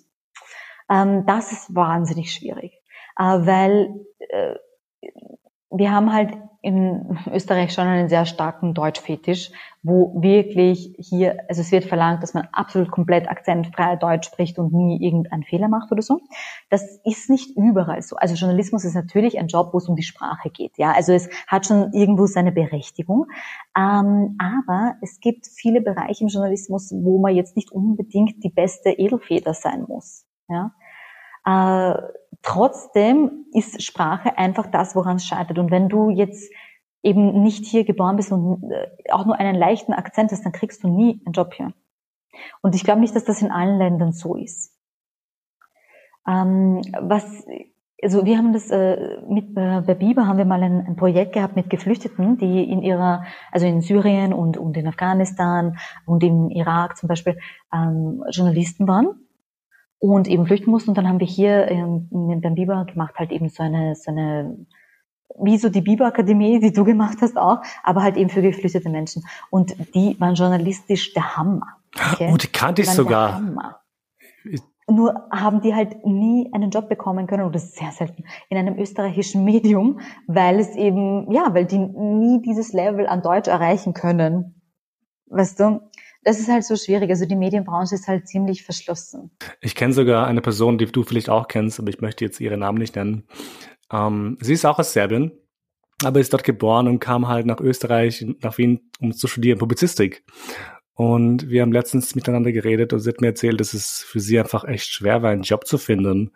[0.90, 2.72] Ähm, das ist wahnsinnig schwierig,
[3.18, 4.54] äh, weil äh,
[5.70, 9.50] wir haben halt in Österreich schon einen sehr starken Deutschfetisch,
[9.82, 14.74] wo wirklich hier, also es wird verlangt, dass man absolut komplett akzentfrei Deutsch spricht und
[14.74, 16.20] nie irgendeinen Fehler macht oder so.
[16.68, 18.16] Das ist nicht überall so.
[18.16, 20.76] Also Journalismus ist natürlich ein Job, wo es um die Sprache geht.
[20.76, 23.26] Ja, also es hat schon irgendwo seine Berechtigung.
[23.74, 28.90] Ähm, aber es gibt viele Bereiche im Journalismus, wo man jetzt nicht unbedingt die beste
[28.90, 30.26] Edelfeder sein muss.
[30.46, 30.72] Ja.
[31.46, 35.58] Äh, trotzdem ist Sprache einfach das, woran es scheitert.
[35.58, 36.50] Und wenn du jetzt
[37.02, 40.82] eben nicht hier geboren bist und äh, auch nur einen leichten Akzent hast, dann kriegst
[40.82, 41.72] du nie einen Job hier.
[42.62, 44.76] Und ich glaube nicht, dass das in allen Ländern so ist.
[46.28, 47.24] Ähm, was,
[48.02, 51.32] also wir haben das äh, mit äh, bei Biber haben wir mal ein, ein, Projekt
[51.32, 56.50] gehabt mit Geflüchteten, die in ihrer, also in Syrien und, und in Afghanistan und im
[56.50, 57.38] Irak zum Beispiel
[57.72, 59.26] ähm, Journalisten waren
[60.00, 60.90] und eben flüchten mussten.
[60.90, 64.66] Und dann haben wir hier ähm, beim Biber gemacht halt eben so eine, so eine
[65.38, 69.24] wie so die Biber-Akademie, die du gemacht hast auch, aber halt eben für geflüchtete Menschen.
[69.50, 71.66] Und die waren journalistisch der Hammer.
[72.12, 72.30] Okay?
[72.32, 73.40] Oh, die kannte ich sogar.
[74.88, 79.44] Nur haben die halt nie einen Job bekommen können, oder sehr selten, in einem österreichischen
[79.44, 84.60] Medium, weil es eben, ja, weil die nie dieses Level an Deutsch erreichen können.
[85.26, 85.80] Weißt du?
[86.22, 87.10] Das ist halt so schwierig.
[87.10, 89.30] Also die Medienbranche ist halt ziemlich verschlossen.
[89.60, 92.60] Ich kenne sogar eine Person, die du vielleicht auch kennst, aber ich möchte jetzt ihren
[92.60, 93.26] Namen nicht nennen.
[93.92, 95.32] Ähm, sie ist auch aus Serbien,
[96.04, 100.24] aber ist dort geboren und kam halt nach Österreich, nach Wien, um zu studieren, Publizistik.
[100.94, 104.38] Und wir haben letztens miteinander geredet und sie hat mir erzählt, dass es für sie
[104.38, 106.32] einfach echt schwer war, einen Job zu finden.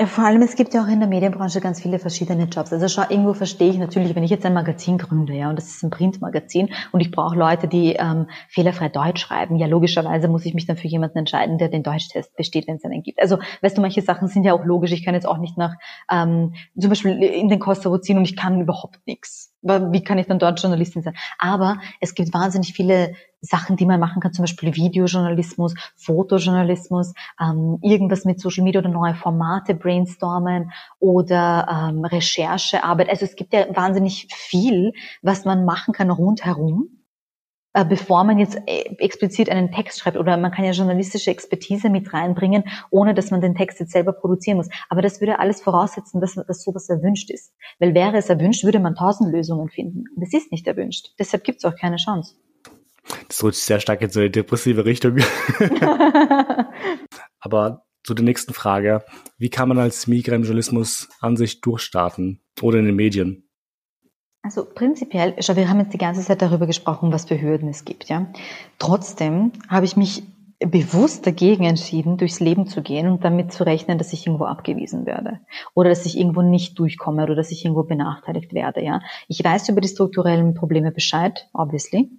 [0.00, 2.72] Ja, vor allem, es gibt ja auch in der Medienbranche ganz viele verschiedene Jobs.
[2.72, 5.68] Also schau, irgendwo verstehe ich natürlich, wenn ich jetzt ein Magazin gründe, ja, und das
[5.68, 10.46] ist ein Printmagazin und ich brauche Leute, die ähm, fehlerfrei Deutsch schreiben, ja, logischerweise muss
[10.46, 13.20] ich mich dann für jemanden entscheiden, der den Deutschtest besteht, wenn es einen gibt.
[13.20, 14.92] Also, weißt du, manche Sachen sind ja auch logisch.
[14.92, 15.74] Ich kann jetzt auch nicht nach,
[16.10, 20.26] ähm, zum Beispiel in den Kosovo ziehen und ich kann überhaupt nichts wie kann ich
[20.26, 21.16] dann dort Journalistin sein?
[21.38, 27.78] Aber es gibt wahnsinnig viele Sachen, die man machen kann, zum Beispiel Videojournalismus, Fotojournalismus, ähm,
[27.82, 33.08] irgendwas mit Social Media oder neue Formate brainstormen oder ähm, Recherchearbeit.
[33.08, 34.92] Also es gibt ja wahnsinnig viel,
[35.22, 36.99] was man machen kann rundherum
[37.72, 42.12] bevor man jetzt äh, explizit einen Text schreibt oder man kann ja journalistische Expertise mit
[42.12, 44.68] reinbringen, ohne dass man den Text jetzt selber produzieren muss.
[44.88, 47.52] Aber das würde alles voraussetzen, dass, dass sowas erwünscht ist.
[47.78, 50.04] Weil wäre es erwünscht, würde man tausend Lösungen finden.
[50.14, 51.14] Und es ist nicht erwünscht.
[51.18, 52.34] Deshalb gibt es auch keine Chance.
[53.28, 55.16] Das rutscht sehr stark in so eine depressive Richtung.
[57.40, 59.04] Aber zu der nächsten Frage.
[59.38, 63.49] Wie kann man als Migrant-Journalismus an sich durchstarten oder in den Medien?
[64.42, 67.84] Also prinzipiell, schau, wir haben jetzt die ganze Zeit darüber gesprochen, was für Hürden es
[67.84, 68.26] gibt, ja.
[68.78, 70.22] Trotzdem habe ich mich
[70.58, 75.06] bewusst dagegen entschieden, durchs Leben zu gehen und damit zu rechnen, dass ich irgendwo abgewiesen
[75.06, 75.40] werde
[75.74, 79.00] oder dass ich irgendwo nicht durchkomme oder dass ich irgendwo benachteiligt werde, ja.
[79.28, 82.10] Ich weiß über die strukturellen Probleme Bescheid, obviously.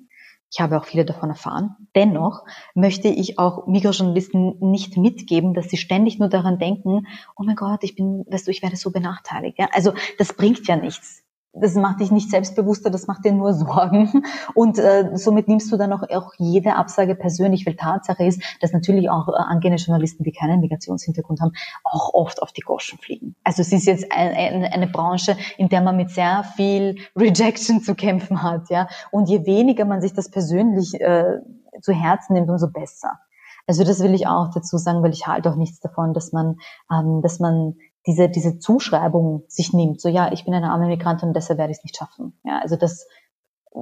[0.53, 1.75] Ich habe auch viele davon erfahren.
[1.95, 2.43] Dennoch
[2.75, 7.07] möchte ich auch Mikrojournalisten nicht mitgeben, dass sie ständig nur daran denken,
[7.37, 9.57] oh mein Gott, ich bin, weißt du, ich werde so benachteiligt.
[9.57, 9.69] Ja?
[9.71, 14.23] Also das bringt ja nichts das macht dich nicht selbstbewusster, das macht dir nur Sorgen.
[14.55, 18.71] Und äh, somit nimmst du dann auch, auch jede Absage persönlich, weil Tatsache ist, dass
[18.71, 21.51] natürlich auch äh, angehende Journalisten, die keinen Migrationshintergrund haben,
[21.83, 23.35] auch oft auf die Goschen fliegen.
[23.43, 27.81] Also es ist jetzt ein, ein, eine Branche, in der man mit sehr viel Rejection
[27.81, 28.69] zu kämpfen hat.
[28.69, 28.87] ja.
[29.11, 31.39] Und je weniger man sich das persönlich äh,
[31.81, 33.19] zu Herzen nimmt, umso besser.
[33.67, 36.57] Also das will ich auch dazu sagen, weil ich halte auch nichts davon, dass man,
[36.91, 37.75] ähm, dass man
[38.07, 41.71] diese, diese Zuschreibung sich nimmt, so ja, ich bin eine arme Migrantin und deshalb werde
[41.71, 42.39] ich es nicht schaffen.
[42.43, 43.07] Ja, also das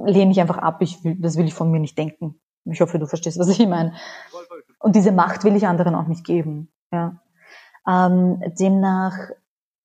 [0.04, 2.40] lehne ich einfach ab, ich will, das will ich von mir nicht denken.
[2.64, 3.94] Ich hoffe, du verstehst, was ich meine.
[4.78, 6.70] Und diese Macht will ich anderen auch nicht geben.
[6.92, 7.20] Ja.
[7.88, 9.16] Ähm, demnach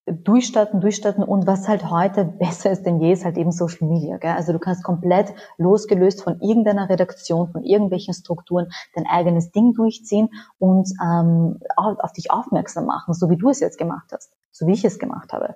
[0.06, 4.18] durchstarten, durchstarten und was halt heute besser ist denn je, ist halt eben Social Media.
[4.18, 4.32] Gell?
[4.32, 10.30] Also du kannst komplett losgelöst von irgendeiner Redaktion, von irgendwelchen Strukturen dein eigenes Ding durchziehen
[10.60, 14.68] und ähm, auf, auf dich aufmerksam machen, so wie du es jetzt gemacht hast, so
[14.68, 15.56] wie ich es gemacht habe.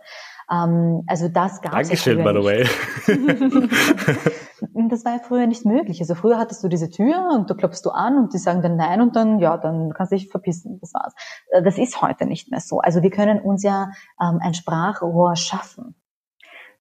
[0.52, 2.68] Ähm, also das gab es Dankeschön, by the way.
[4.90, 6.02] das war ja früher nicht möglich.
[6.02, 8.76] Also früher hattest du diese Tür und da klopfst du an und die sagen dann
[8.76, 10.80] nein und dann, ja, dann kannst du dich verpissen.
[10.82, 11.14] Das war's.
[11.52, 12.80] Äh, das ist heute nicht mehr so.
[12.80, 15.96] Also wir können uns ja ähm, ein Sprachrohr schaffen.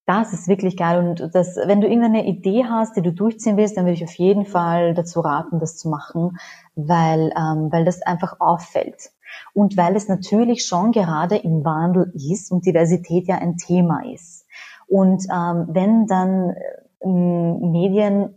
[0.06, 1.06] Das ist wirklich geil.
[1.06, 4.14] Und das, wenn du irgendeine Idee hast, die du durchziehen willst, dann würde ich auf
[4.14, 6.38] jeden Fall dazu raten, das zu machen,
[6.74, 9.10] weil, ähm, weil das einfach auffällt.
[9.54, 14.46] Und weil es natürlich schon gerade im Wandel ist und Diversität ja ein Thema ist.
[14.86, 16.54] Und ähm, wenn dann
[17.02, 18.34] ähm, Medien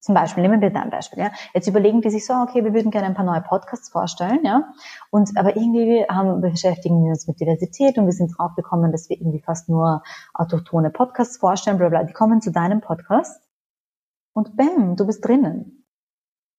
[0.00, 1.32] zum Beispiel, nehmen wir dein Beispiel, ja.
[1.52, 4.64] Jetzt überlegen die sich so, okay, wir würden gerne ein paar neue Podcasts vorstellen, ja.
[5.10, 9.08] Und, aber irgendwie haben, beschäftigen wir uns mit Diversität und wir sind drauf gekommen, dass
[9.08, 12.04] wir irgendwie fast nur autochtone Podcasts vorstellen, bla, bla.
[12.04, 13.42] Die kommen zu deinem Podcast
[14.32, 15.77] und bam, du bist drinnen.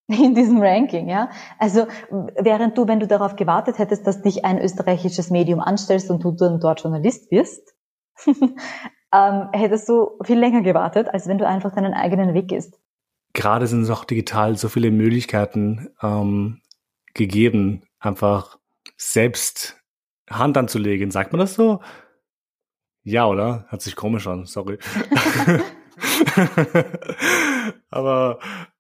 [0.23, 1.29] In diesem Ranking, ja.
[1.59, 6.23] Also, während du, wenn du darauf gewartet hättest, dass dich ein österreichisches Medium anstellst und
[6.23, 7.75] du dann dort Journalist wirst,
[8.25, 12.79] ähm, hättest du viel länger gewartet, als wenn du einfach deinen eigenen Weg gehst.
[13.33, 16.61] Gerade sind es auch digital so viele Möglichkeiten ähm,
[17.13, 18.57] gegeben, einfach
[18.97, 19.77] selbst
[20.27, 21.11] Hand anzulegen.
[21.11, 21.81] Sagt man das so?
[23.03, 23.65] Ja, oder?
[23.67, 24.79] Hat sich komisch an, sorry.
[27.91, 28.39] Aber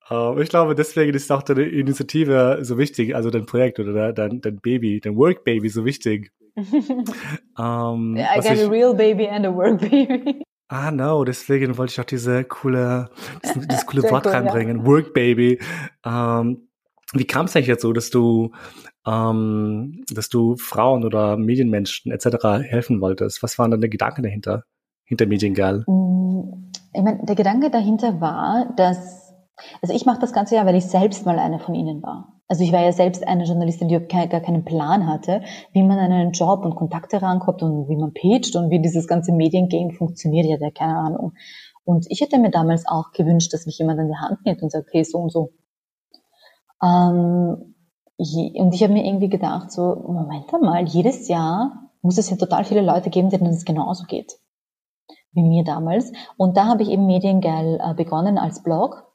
[0.09, 4.41] äh, ich glaube, deswegen ist auch deine Initiative so wichtig, also dein Projekt oder dein,
[4.41, 6.31] dein Baby, dein Work Baby so wichtig.
[6.55, 6.65] um,
[8.17, 10.43] I got ich, a real baby and a work baby.
[10.71, 13.09] Ah, no, deswegen wollte ich auch diese coole,
[13.41, 14.81] das, dieses coole Wort cool, reinbringen.
[14.81, 14.85] Ja.
[14.85, 15.59] Work Baby.
[16.05, 16.69] Ähm,
[17.13, 18.51] wie kam es eigentlich jetzt so, dass du,
[19.07, 22.61] ähm, dass du Frauen oder Medienmenschen etc.
[22.69, 23.41] helfen wolltest?
[23.41, 24.63] Was waren deine Gedanken dahinter,
[25.05, 25.85] hinter Mediengirl?
[25.87, 29.28] Mm, ich meine, der Gedanke dahinter war, dass
[29.81, 32.33] also ich mache das Ganze ja, weil ich selbst mal eine von ihnen war.
[32.47, 36.11] Also ich war ja selbst eine Journalistin, die gar keinen Plan hatte, wie man an
[36.11, 40.47] einen Job und Kontakte rankommt und wie man pitcht und wie dieses ganze Mediengame funktioniert.
[40.47, 41.33] Ich hatte keine Ahnung.
[41.83, 44.71] Und ich hätte mir damals auch gewünscht, dass mich jemand an die Hand nimmt und
[44.71, 45.51] sagt, okay, so und so.
[46.83, 47.75] Ähm,
[48.17, 52.63] und ich habe mir irgendwie gedacht, so, Moment einmal, jedes Jahr muss es ja total
[52.63, 54.39] viele Leute geben, denen es genauso geht.
[55.31, 56.11] Wie mir damals.
[56.37, 59.08] Und da habe ich eben Mediengeil äh, begonnen als Blog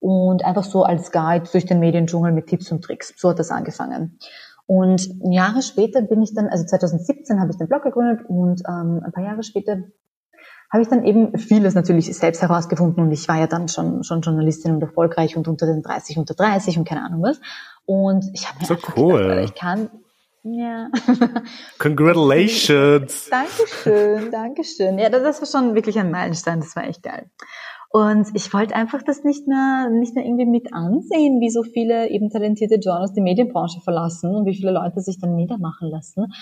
[0.00, 3.14] und einfach so als Guide durch den Mediendschungel mit Tipps und Tricks.
[3.16, 4.18] So hat das angefangen.
[4.66, 9.02] Und Jahre später bin ich dann, also 2017 habe ich den Blog gegründet und ähm,
[9.04, 9.82] ein paar Jahre später
[10.72, 14.20] habe ich dann eben vieles natürlich selbst herausgefunden und ich war ja dann schon, schon
[14.20, 17.40] Journalistin und erfolgreich und unter den 30 unter 30 und keine Ahnung was.
[17.84, 19.22] Und ich habe mir so cool.
[19.22, 19.90] Gedacht, ich kann,
[20.44, 20.88] ja.
[21.78, 23.28] Congratulations.
[23.28, 24.98] Dankeschön, Dankeschön.
[24.98, 27.28] Ja, das war schon wirklich ein Meilenstein, das war echt geil.
[27.92, 32.08] Und ich wollte einfach das nicht mehr, nicht mehr irgendwie mit ansehen, wie so viele
[32.08, 36.32] eben talentierte Journals die Medienbranche verlassen und wie viele Leute sich dann niedermachen lassen.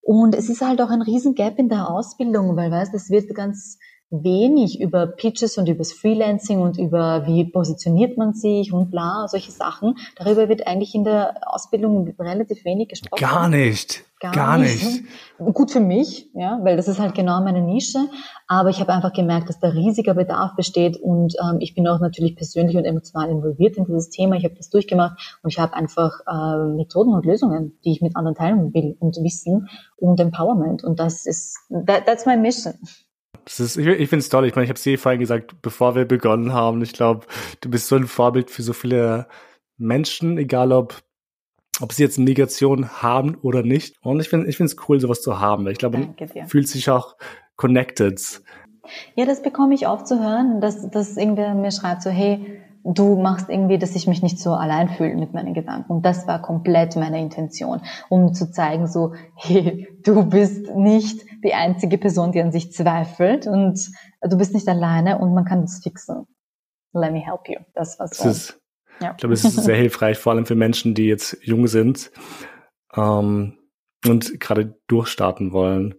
[0.00, 3.32] Und es ist halt auch ein riesen Gap in der Ausbildung, weil, weißt, es wird
[3.32, 3.78] ganz
[4.10, 9.26] wenig über Pitches und über das Freelancing und über wie positioniert man sich und bla,
[9.28, 9.96] solche Sachen.
[10.16, 13.20] Darüber wird eigentlich in der Ausbildung relativ wenig gesprochen.
[13.20, 14.04] Gar nicht.
[14.22, 14.84] Gar, gar nicht.
[14.84, 15.04] nicht.
[15.52, 17.98] Gut für mich, ja, weil das ist halt genau meine Nische.
[18.46, 21.98] Aber ich habe einfach gemerkt, dass da riesiger Bedarf besteht und ähm, ich bin auch
[21.98, 24.36] natürlich persönlich und emotional involviert in dieses Thema.
[24.36, 28.14] Ich habe das durchgemacht und ich habe einfach äh, Methoden und Lösungen, die ich mit
[28.14, 30.84] anderen teilen will und Wissen und Empowerment.
[30.84, 32.74] Und das ist, that, that's my mission.
[33.44, 34.46] Das ist, ich, ich finde es toll.
[34.46, 36.80] Ich meine, ich habe es dir vorhin gesagt, bevor wir begonnen haben.
[36.82, 37.26] Ich glaube,
[37.60, 39.26] du bist so ein Vorbild für so viele
[39.78, 41.02] Menschen, egal ob
[41.80, 43.96] ob sie jetzt Migration haben oder nicht.
[44.02, 45.66] Und ich finde ich finde es cool, sowas zu haben.
[45.68, 47.16] Ich glaube, man fühlt sich auch
[47.56, 48.42] connected.
[49.14, 53.16] Ja, das bekomme ich oft zu hören, dass, dass irgendwer mir schreibt so, hey, du
[53.16, 55.92] machst irgendwie, dass ich mich nicht so allein fühle mit meinen Gedanken.
[55.92, 61.54] Und das war komplett meine Intention, um zu zeigen, so, hey, du bist nicht die
[61.54, 65.80] einzige Person, die an sich zweifelt und du bist nicht alleine und man kann das
[65.82, 66.26] fixen.
[66.92, 67.58] Let me help you.
[67.74, 68.24] Das war so.
[68.24, 68.61] Das ist,
[69.00, 69.12] ja.
[69.12, 72.10] Ich glaube, es ist sehr hilfreich, vor allem für Menschen, die jetzt jung sind
[72.94, 73.58] ähm,
[74.06, 75.94] und gerade durchstarten wollen.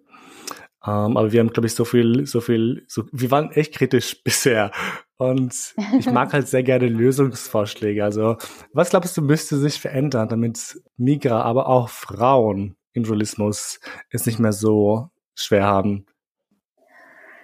[0.86, 3.74] Um, ähm, aber wir haben, glaube ich, so viel, so viel, so, wir waren echt
[3.74, 4.72] kritisch bisher.
[5.16, 8.04] Und ich mag halt sehr gerne Lösungsvorschläge.
[8.04, 8.36] Also,
[8.74, 13.80] was glaubst du, müsste sich verändern, damit Migra, aber auch Frauen im Journalismus
[14.10, 16.06] es nicht mehr so schwer haben?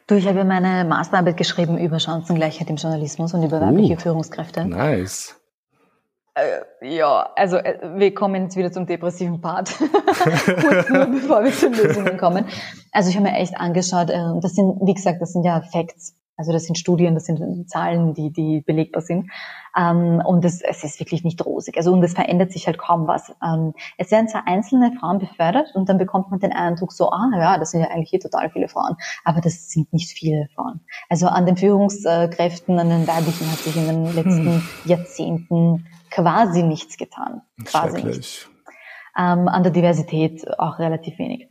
[0.07, 3.99] Du, ich habe ja meine Masterarbeit geschrieben über Chancengleichheit im Journalismus und über weibliche uh,
[3.99, 4.65] Führungskräfte.
[4.65, 5.38] Nice.
[6.39, 9.69] Äh, ja, also äh, wir kommen jetzt wieder zum depressiven Part.
[9.79, 12.45] Bevor wir zu Lösungen kommen.
[12.91, 16.18] Also ich habe mir echt angeschaut, äh, das sind, wie gesagt, das sind ja Facts.
[16.39, 19.29] Also das sind Studien, das sind Zahlen, die, die belegbar sind.
[19.77, 21.75] Ähm, und es, es ist wirklich nicht rosig.
[21.75, 23.35] Also und es verändert sich halt kaum was.
[23.43, 27.29] Ähm, es werden zwar einzelne Frauen befördert und dann bekommt man den Eindruck so, ah
[27.33, 28.95] ja, das sind ja eigentlich hier total viele Frauen.
[29.25, 30.79] Aber das sind nicht viele Frauen.
[31.09, 34.63] Also an den Führungskräften, an den weiblichen hat sich in den letzten hm.
[34.85, 37.41] Jahrzehnten quasi nichts getan.
[37.65, 38.49] Quasi nichts.
[39.17, 41.48] Ähm, an der Diversität auch relativ wenig.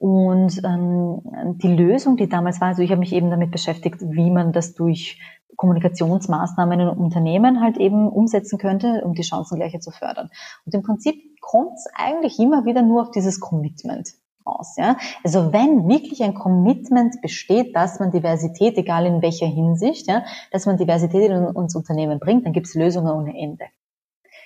[0.00, 1.20] Und ähm,
[1.58, 4.72] die Lösung, die damals war, also ich habe mich eben damit beschäftigt, wie man das
[4.72, 5.20] durch
[5.56, 10.30] Kommunikationsmaßnahmen in Unternehmen halt eben umsetzen könnte, um die Chancengleichheit zu fördern.
[10.64, 14.08] Und im Prinzip kommt es eigentlich immer wieder nur auf dieses Commitment
[14.42, 14.74] aus.
[14.78, 14.96] Ja?
[15.22, 20.64] Also wenn wirklich ein Commitment besteht, dass man Diversität, egal in welcher Hinsicht, ja, dass
[20.64, 23.66] man Diversität in uns Unternehmen bringt, dann gibt es Lösungen ohne Ende.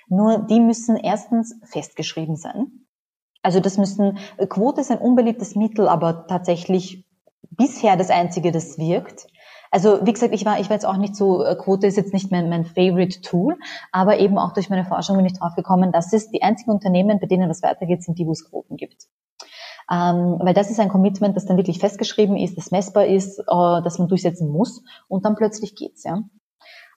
[0.08, 2.83] Nur die müssen erstens festgeschrieben sein.
[3.44, 7.06] Also das müssen, äh, Quote ist ein unbeliebtes Mittel, aber tatsächlich
[7.50, 9.26] bisher das einzige, das wirkt.
[9.70, 12.14] Also wie gesagt, ich war, ich war jetzt auch nicht so, äh, Quote ist jetzt
[12.14, 13.58] nicht mein, mein Favorite Tool,
[13.92, 17.20] aber eben auch durch meine Forschung bin ich drauf gekommen, dass es die einzigen Unternehmen,
[17.20, 19.08] bei denen das weitergeht, sind die, wo es Quoten gibt.
[19.92, 23.44] Ähm, weil das ist ein Commitment, das dann wirklich festgeschrieben ist, das messbar ist, äh,
[23.82, 26.22] das man durchsetzen muss und dann plötzlich geht's, ja.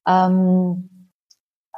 [0.07, 0.96] Ähm,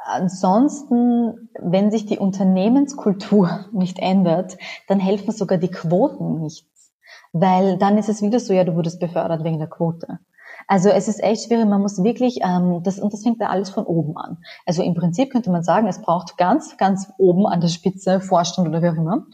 [0.04, 4.56] Ansonsten, wenn sich die Unternehmenskultur nicht ändert,
[4.88, 6.92] dann helfen sogar die Quoten nichts.
[7.32, 10.18] Weil dann ist es wieder so, ja, du wurdest befördert wegen der Quote.
[10.66, 13.70] Also es ist echt schwierig, man muss wirklich, ähm, das, und das fängt ja alles
[13.70, 14.38] von oben an.
[14.66, 18.68] Also im Prinzip könnte man sagen, es braucht ganz, ganz oben an der Spitze Vorstand
[18.68, 19.26] oder wie auch immer,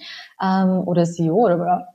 [0.43, 1.89] ähm, oder CEO oder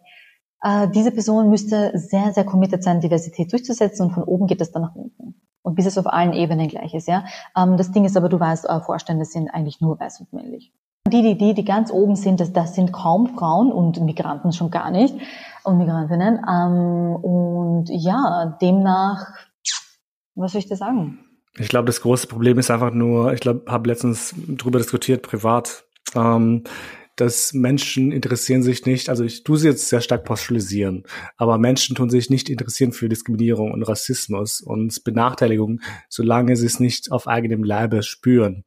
[0.61, 4.71] äh, diese Person müsste sehr, sehr committed sein, Diversität durchzusetzen und von oben geht es
[4.71, 7.07] dann nach unten und bis es auf allen Ebenen gleich ist.
[7.07, 7.25] Ja?
[7.55, 10.71] Ähm, das Ding ist aber, du weißt, äh, Vorstände sind eigentlich nur weiß und männlich.
[11.07, 14.69] Die, die, die, die ganz oben sind, das, das sind kaum Frauen und Migranten schon
[14.69, 15.15] gar nicht
[15.63, 16.39] und Migrantinnen.
[16.47, 19.27] Ähm, und ja, demnach,
[20.35, 21.19] was soll ich da sagen?
[21.57, 25.83] Ich glaube, das große Problem ist einfach nur, ich glaube, habe letztens drüber diskutiert, privat.
[26.15, 26.63] Ähm,
[27.21, 31.03] dass Menschen interessieren sich nicht, also ich tue sie jetzt sehr stark pauschalisieren,
[31.37, 36.79] aber Menschen tun sich nicht interessieren für Diskriminierung und Rassismus und Benachteiligung, solange sie es
[36.79, 38.65] nicht auf eigenem Leibe spüren.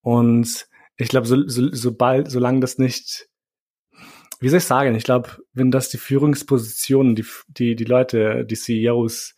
[0.00, 0.66] Und
[0.96, 3.28] ich glaube, so, so, sobald, solange das nicht,
[4.40, 8.56] wie soll ich sagen, ich glaube, wenn das die Führungspositionen, die, die, die Leute, die
[8.56, 9.36] CEOs,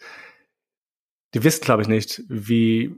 [1.35, 2.95] die wissen, glaube ich, nicht, wie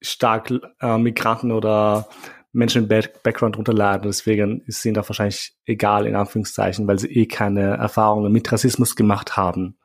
[0.00, 2.08] stark äh, Migranten oder
[2.52, 4.08] Menschen im Background runterladen.
[4.08, 8.94] Deswegen ist ihnen da wahrscheinlich egal, in Anführungszeichen, weil sie eh keine Erfahrungen mit Rassismus
[8.94, 9.76] gemacht haben.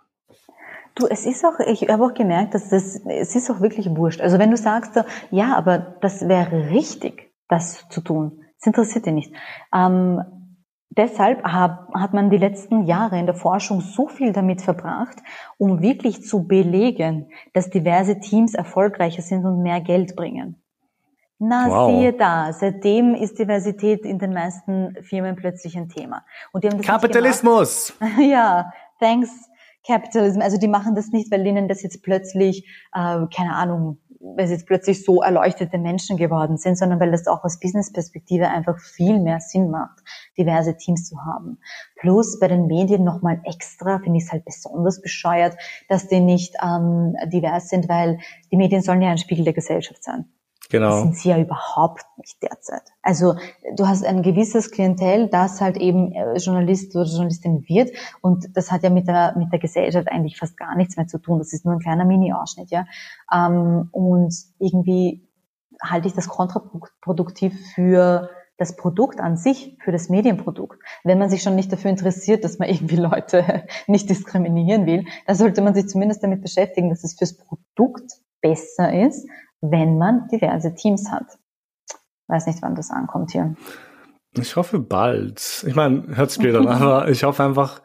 [0.96, 4.20] Du, es ist auch, ich habe auch gemerkt, dass das, es ist auch wirklich wurscht.
[4.20, 9.06] Also wenn du sagst, so, ja, aber das wäre richtig, das zu tun, es interessiert
[9.06, 9.34] dich nicht.
[9.74, 10.24] Ähm,
[10.90, 15.18] deshalb hab, hat man die letzten Jahre in der Forschung so viel damit verbracht,
[15.58, 20.62] um wirklich zu belegen, dass diverse Teams erfolgreicher sind und mehr Geld bringen.
[21.40, 21.92] Na, wow.
[21.92, 26.26] siehe da, seitdem ist Diversität in den meisten Firmen plötzlich ein Thema.
[26.52, 27.94] Und die haben das Kapitalismus!
[28.20, 29.30] ja, thanks
[29.86, 30.42] Capitalism.
[30.42, 34.54] Also die machen das nicht, weil ihnen das jetzt plötzlich, äh, keine Ahnung, weil sie
[34.54, 39.20] jetzt plötzlich so erleuchtete Menschen geworden sind, sondern weil das auch aus Business-Perspektive einfach viel
[39.20, 40.00] mehr Sinn macht,
[40.38, 41.60] diverse Teams zu haben.
[41.96, 45.56] Plus bei den Medien nochmal extra, finde ich es halt besonders bescheuert,
[45.88, 48.20] dass die nicht ähm, divers sind, weil
[48.52, 50.26] die Medien sollen ja ein Spiegel der Gesellschaft sein.
[50.70, 50.90] Genau.
[50.90, 52.84] Das sind sie ja überhaupt nicht derzeit.
[53.02, 53.36] Also
[53.76, 58.72] du hast ein gewisses Klientel, das halt eben äh, Journalist oder Journalistin wird und das
[58.72, 61.40] hat ja mit der mit der Gesellschaft eigentlich fast gar nichts mehr zu tun.
[61.40, 62.86] Das ist nur ein kleiner Mini-Ausschnitt, ja.
[63.34, 65.28] Ähm, und irgendwie
[65.82, 70.80] halte ich das kontraproduktiv für das Produkt an sich, für das Medienprodukt.
[71.04, 75.36] Wenn man sich schon nicht dafür interessiert, dass man irgendwie Leute nicht diskriminieren will, dann
[75.36, 79.28] sollte man sich zumindest damit beschäftigen, dass es fürs Produkt besser ist,
[79.62, 81.26] wenn man diverse Teams hat.
[82.28, 83.56] Weiß nicht, wann das ankommt hier.
[84.38, 85.66] Ich hoffe bald.
[85.68, 87.82] Ich meine, hört später, aber ich hoffe einfach,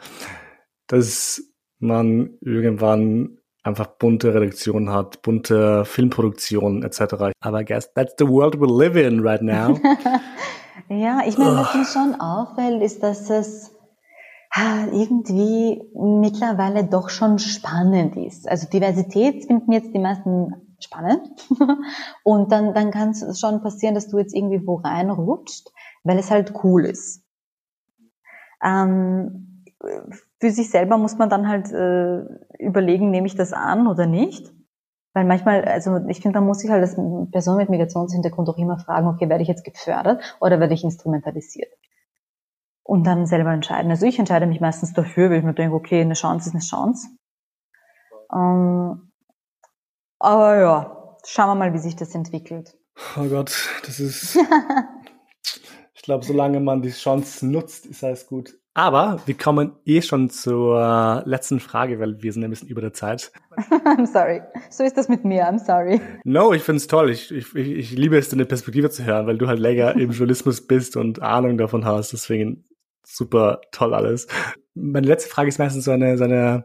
[0.86, 1.42] dass
[1.78, 7.32] man irgendwann einfach bunte Redaktionen hat, bunte Filmproduktionen etc.
[7.40, 9.78] Aber I guess that's the world we live in right now.
[10.88, 13.70] ja, ich meine, was mir schon auffällt, ist, dass es
[14.92, 18.48] irgendwie mittlerweile doch schon spannend ist.
[18.48, 21.28] Also Diversität finden jetzt die meisten spannend.
[22.24, 25.70] Und dann, dann kann es schon passieren, dass du jetzt irgendwie wo reinrutscht,
[26.04, 27.24] weil es halt cool ist.
[28.62, 29.64] Ähm,
[30.40, 32.22] für sich selber muss man dann halt äh,
[32.58, 34.52] überlegen, nehme ich das an oder nicht.
[35.14, 36.96] Weil manchmal, also ich finde, man muss sich halt als
[37.30, 41.70] Person mit Migrationshintergrund auch immer fragen, okay, werde ich jetzt gefördert oder werde ich instrumentalisiert?
[42.82, 43.90] Und dann selber entscheiden.
[43.90, 46.62] Also ich entscheide mich meistens dafür, weil ich mir denke, okay, eine Chance ist eine
[46.62, 47.08] Chance.
[48.32, 49.11] Ähm,
[50.22, 52.76] aber ja, schauen wir mal, wie sich das entwickelt.
[53.16, 53.52] Oh Gott,
[53.84, 54.38] das ist.
[55.94, 58.54] ich glaube, solange man die Chance nutzt, ist alles gut.
[58.74, 62.94] Aber wir kommen eh schon zur letzten Frage, weil wir sind ein bisschen über der
[62.94, 63.30] Zeit.
[63.70, 64.40] I'm sorry.
[64.70, 65.46] So ist das mit mir.
[65.46, 66.00] I'm sorry.
[66.24, 67.10] No, ich finde es toll.
[67.10, 70.66] Ich, ich, ich liebe es, deine Perspektive zu hören, weil du halt länger im Journalismus
[70.66, 72.12] bist und Ahnung davon hast.
[72.14, 72.64] Deswegen
[73.04, 74.26] super toll alles.
[74.74, 76.64] Meine letzte Frage ist meistens so eine, so eine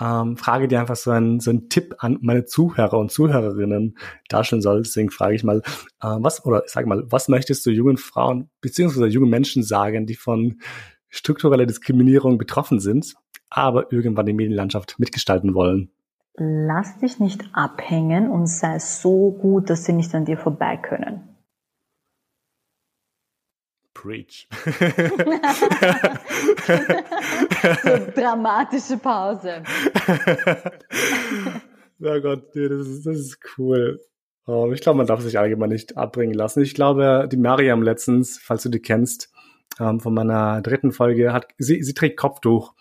[0.00, 4.62] ähm, Frage, die einfach so ein, so ein Tipp an meine Zuhörer und Zuhörerinnen darstellen
[4.62, 4.82] soll.
[4.82, 5.58] Deswegen frage ich mal,
[6.02, 10.14] äh, was, oder sag mal, was möchtest du jungen Frauen beziehungsweise jungen Menschen sagen, die
[10.14, 10.60] von
[11.08, 13.14] struktureller Diskriminierung betroffen sind,
[13.50, 15.90] aber irgendwann die Medienlandschaft mitgestalten wollen.
[16.34, 21.37] Lass dich nicht abhängen und sei so gut, dass sie nicht an dir vorbei können.
[24.00, 24.46] Preach.
[27.82, 29.62] so dramatische Pause.
[32.00, 34.00] oh Gott, das ist, das ist cool.
[34.46, 36.62] Oh, ich glaube, man darf sich allgemein nicht abbringen lassen.
[36.62, 39.32] Ich glaube, die Mariam letztens, falls du die kennst,
[39.80, 42.74] ähm, von meiner dritten Folge, hat, sie, sie trägt Kopftuch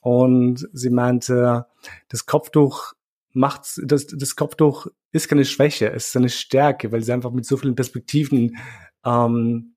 [0.00, 1.66] und sie meinte,
[2.08, 2.94] das Kopftuch
[3.34, 7.44] macht, das, das Kopftuch ist keine Schwäche, es ist eine Stärke, weil sie einfach mit
[7.44, 8.56] so vielen Perspektiven
[9.04, 9.71] ähm,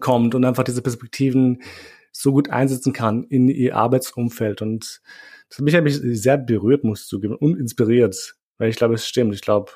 [0.00, 1.62] kommt und einfach diese Perspektiven
[2.12, 4.62] so gut einsetzen kann in ihr Arbeitsumfeld.
[4.62, 5.00] Und
[5.48, 9.06] das hat mich eigentlich sehr berührt, muss ich zugeben, und inspiriert, weil ich glaube, es
[9.06, 9.34] stimmt.
[9.34, 9.72] Ich glaube,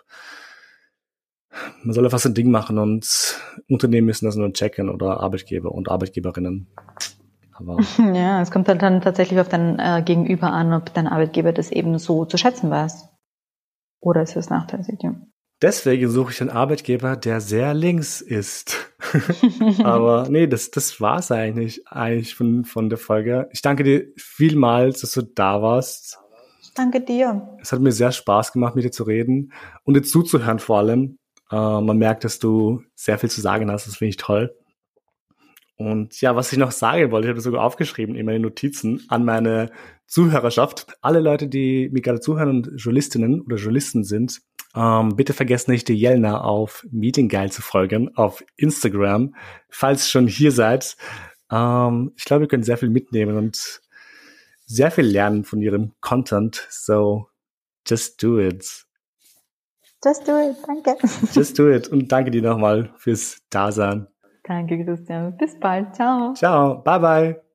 [1.83, 5.73] man soll einfach so ein Ding machen und Unternehmen müssen das nur checken oder Arbeitgeber
[5.73, 6.69] und Arbeitgeberinnen.
[7.55, 7.79] Aber
[8.15, 11.71] ja, es kommt halt dann tatsächlich auf dein äh, Gegenüber an, ob dein Arbeitgeber das
[11.71, 13.09] eben so zu schätzen weiß.
[14.01, 14.99] Oder ist es nachteilig?
[15.01, 15.15] Ja.
[15.63, 18.95] Deswegen suche ich einen Arbeitgeber, der sehr links ist.
[19.85, 23.49] Aber nee, das, das war's eigentlich, eigentlich von, von der Folge.
[23.53, 26.19] Ich danke dir vielmals, dass du da warst.
[26.75, 27.57] Danke dir.
[27.61, 29.53] Es hat mir sehr Spaß gemacht, mit dir zu reden
[29.85, 31.19] und dir zuzuhören vor allem.
[31.51, 33.87] Äh, man merkt, dass du sehr viel zu sagen hast.
[33.87, 34.55] Das finde ich toll.
[35.77, 39.25] Und ja, was ich noch sagen wollte, ich habe sogar aufgeschrieben in meine Notizen an
[39.25, 39.71] meine
[40.07, 40.87] Zuhörerschaft.
[41.03, 44.41] Alle Leute, die mir gerade zuhören und Journalistinnen oder Journalisten sind,
[44.77, 49.35] ähm, bitte vergesst nicht, die Jelna auf Meeting Guide zu folgen auf Instagram,
[49.71, 50.97] falls schon hier seid.
[51.51, 53.81] Ähm, ich glaube, ihr könnt sehr viel mitnehmen und
[54.67, 56.67] sehr viel lernen von ihrem Content.
[56.71, 57.27] So,
[57.87, 58.85] just do it.
[60.05, 60.97] Just do it, danke.
[61.33, 64.07] Just do it und danke dir nochmal fürs Dasein.
[64.45, 65.37] Danke, Christian.
[65.37, 65.95] Bis bald.
[65.97, 66.35] Ciao.
[66.35, 66.83] Ciao.
[66.83, 67.46] Bye, bye.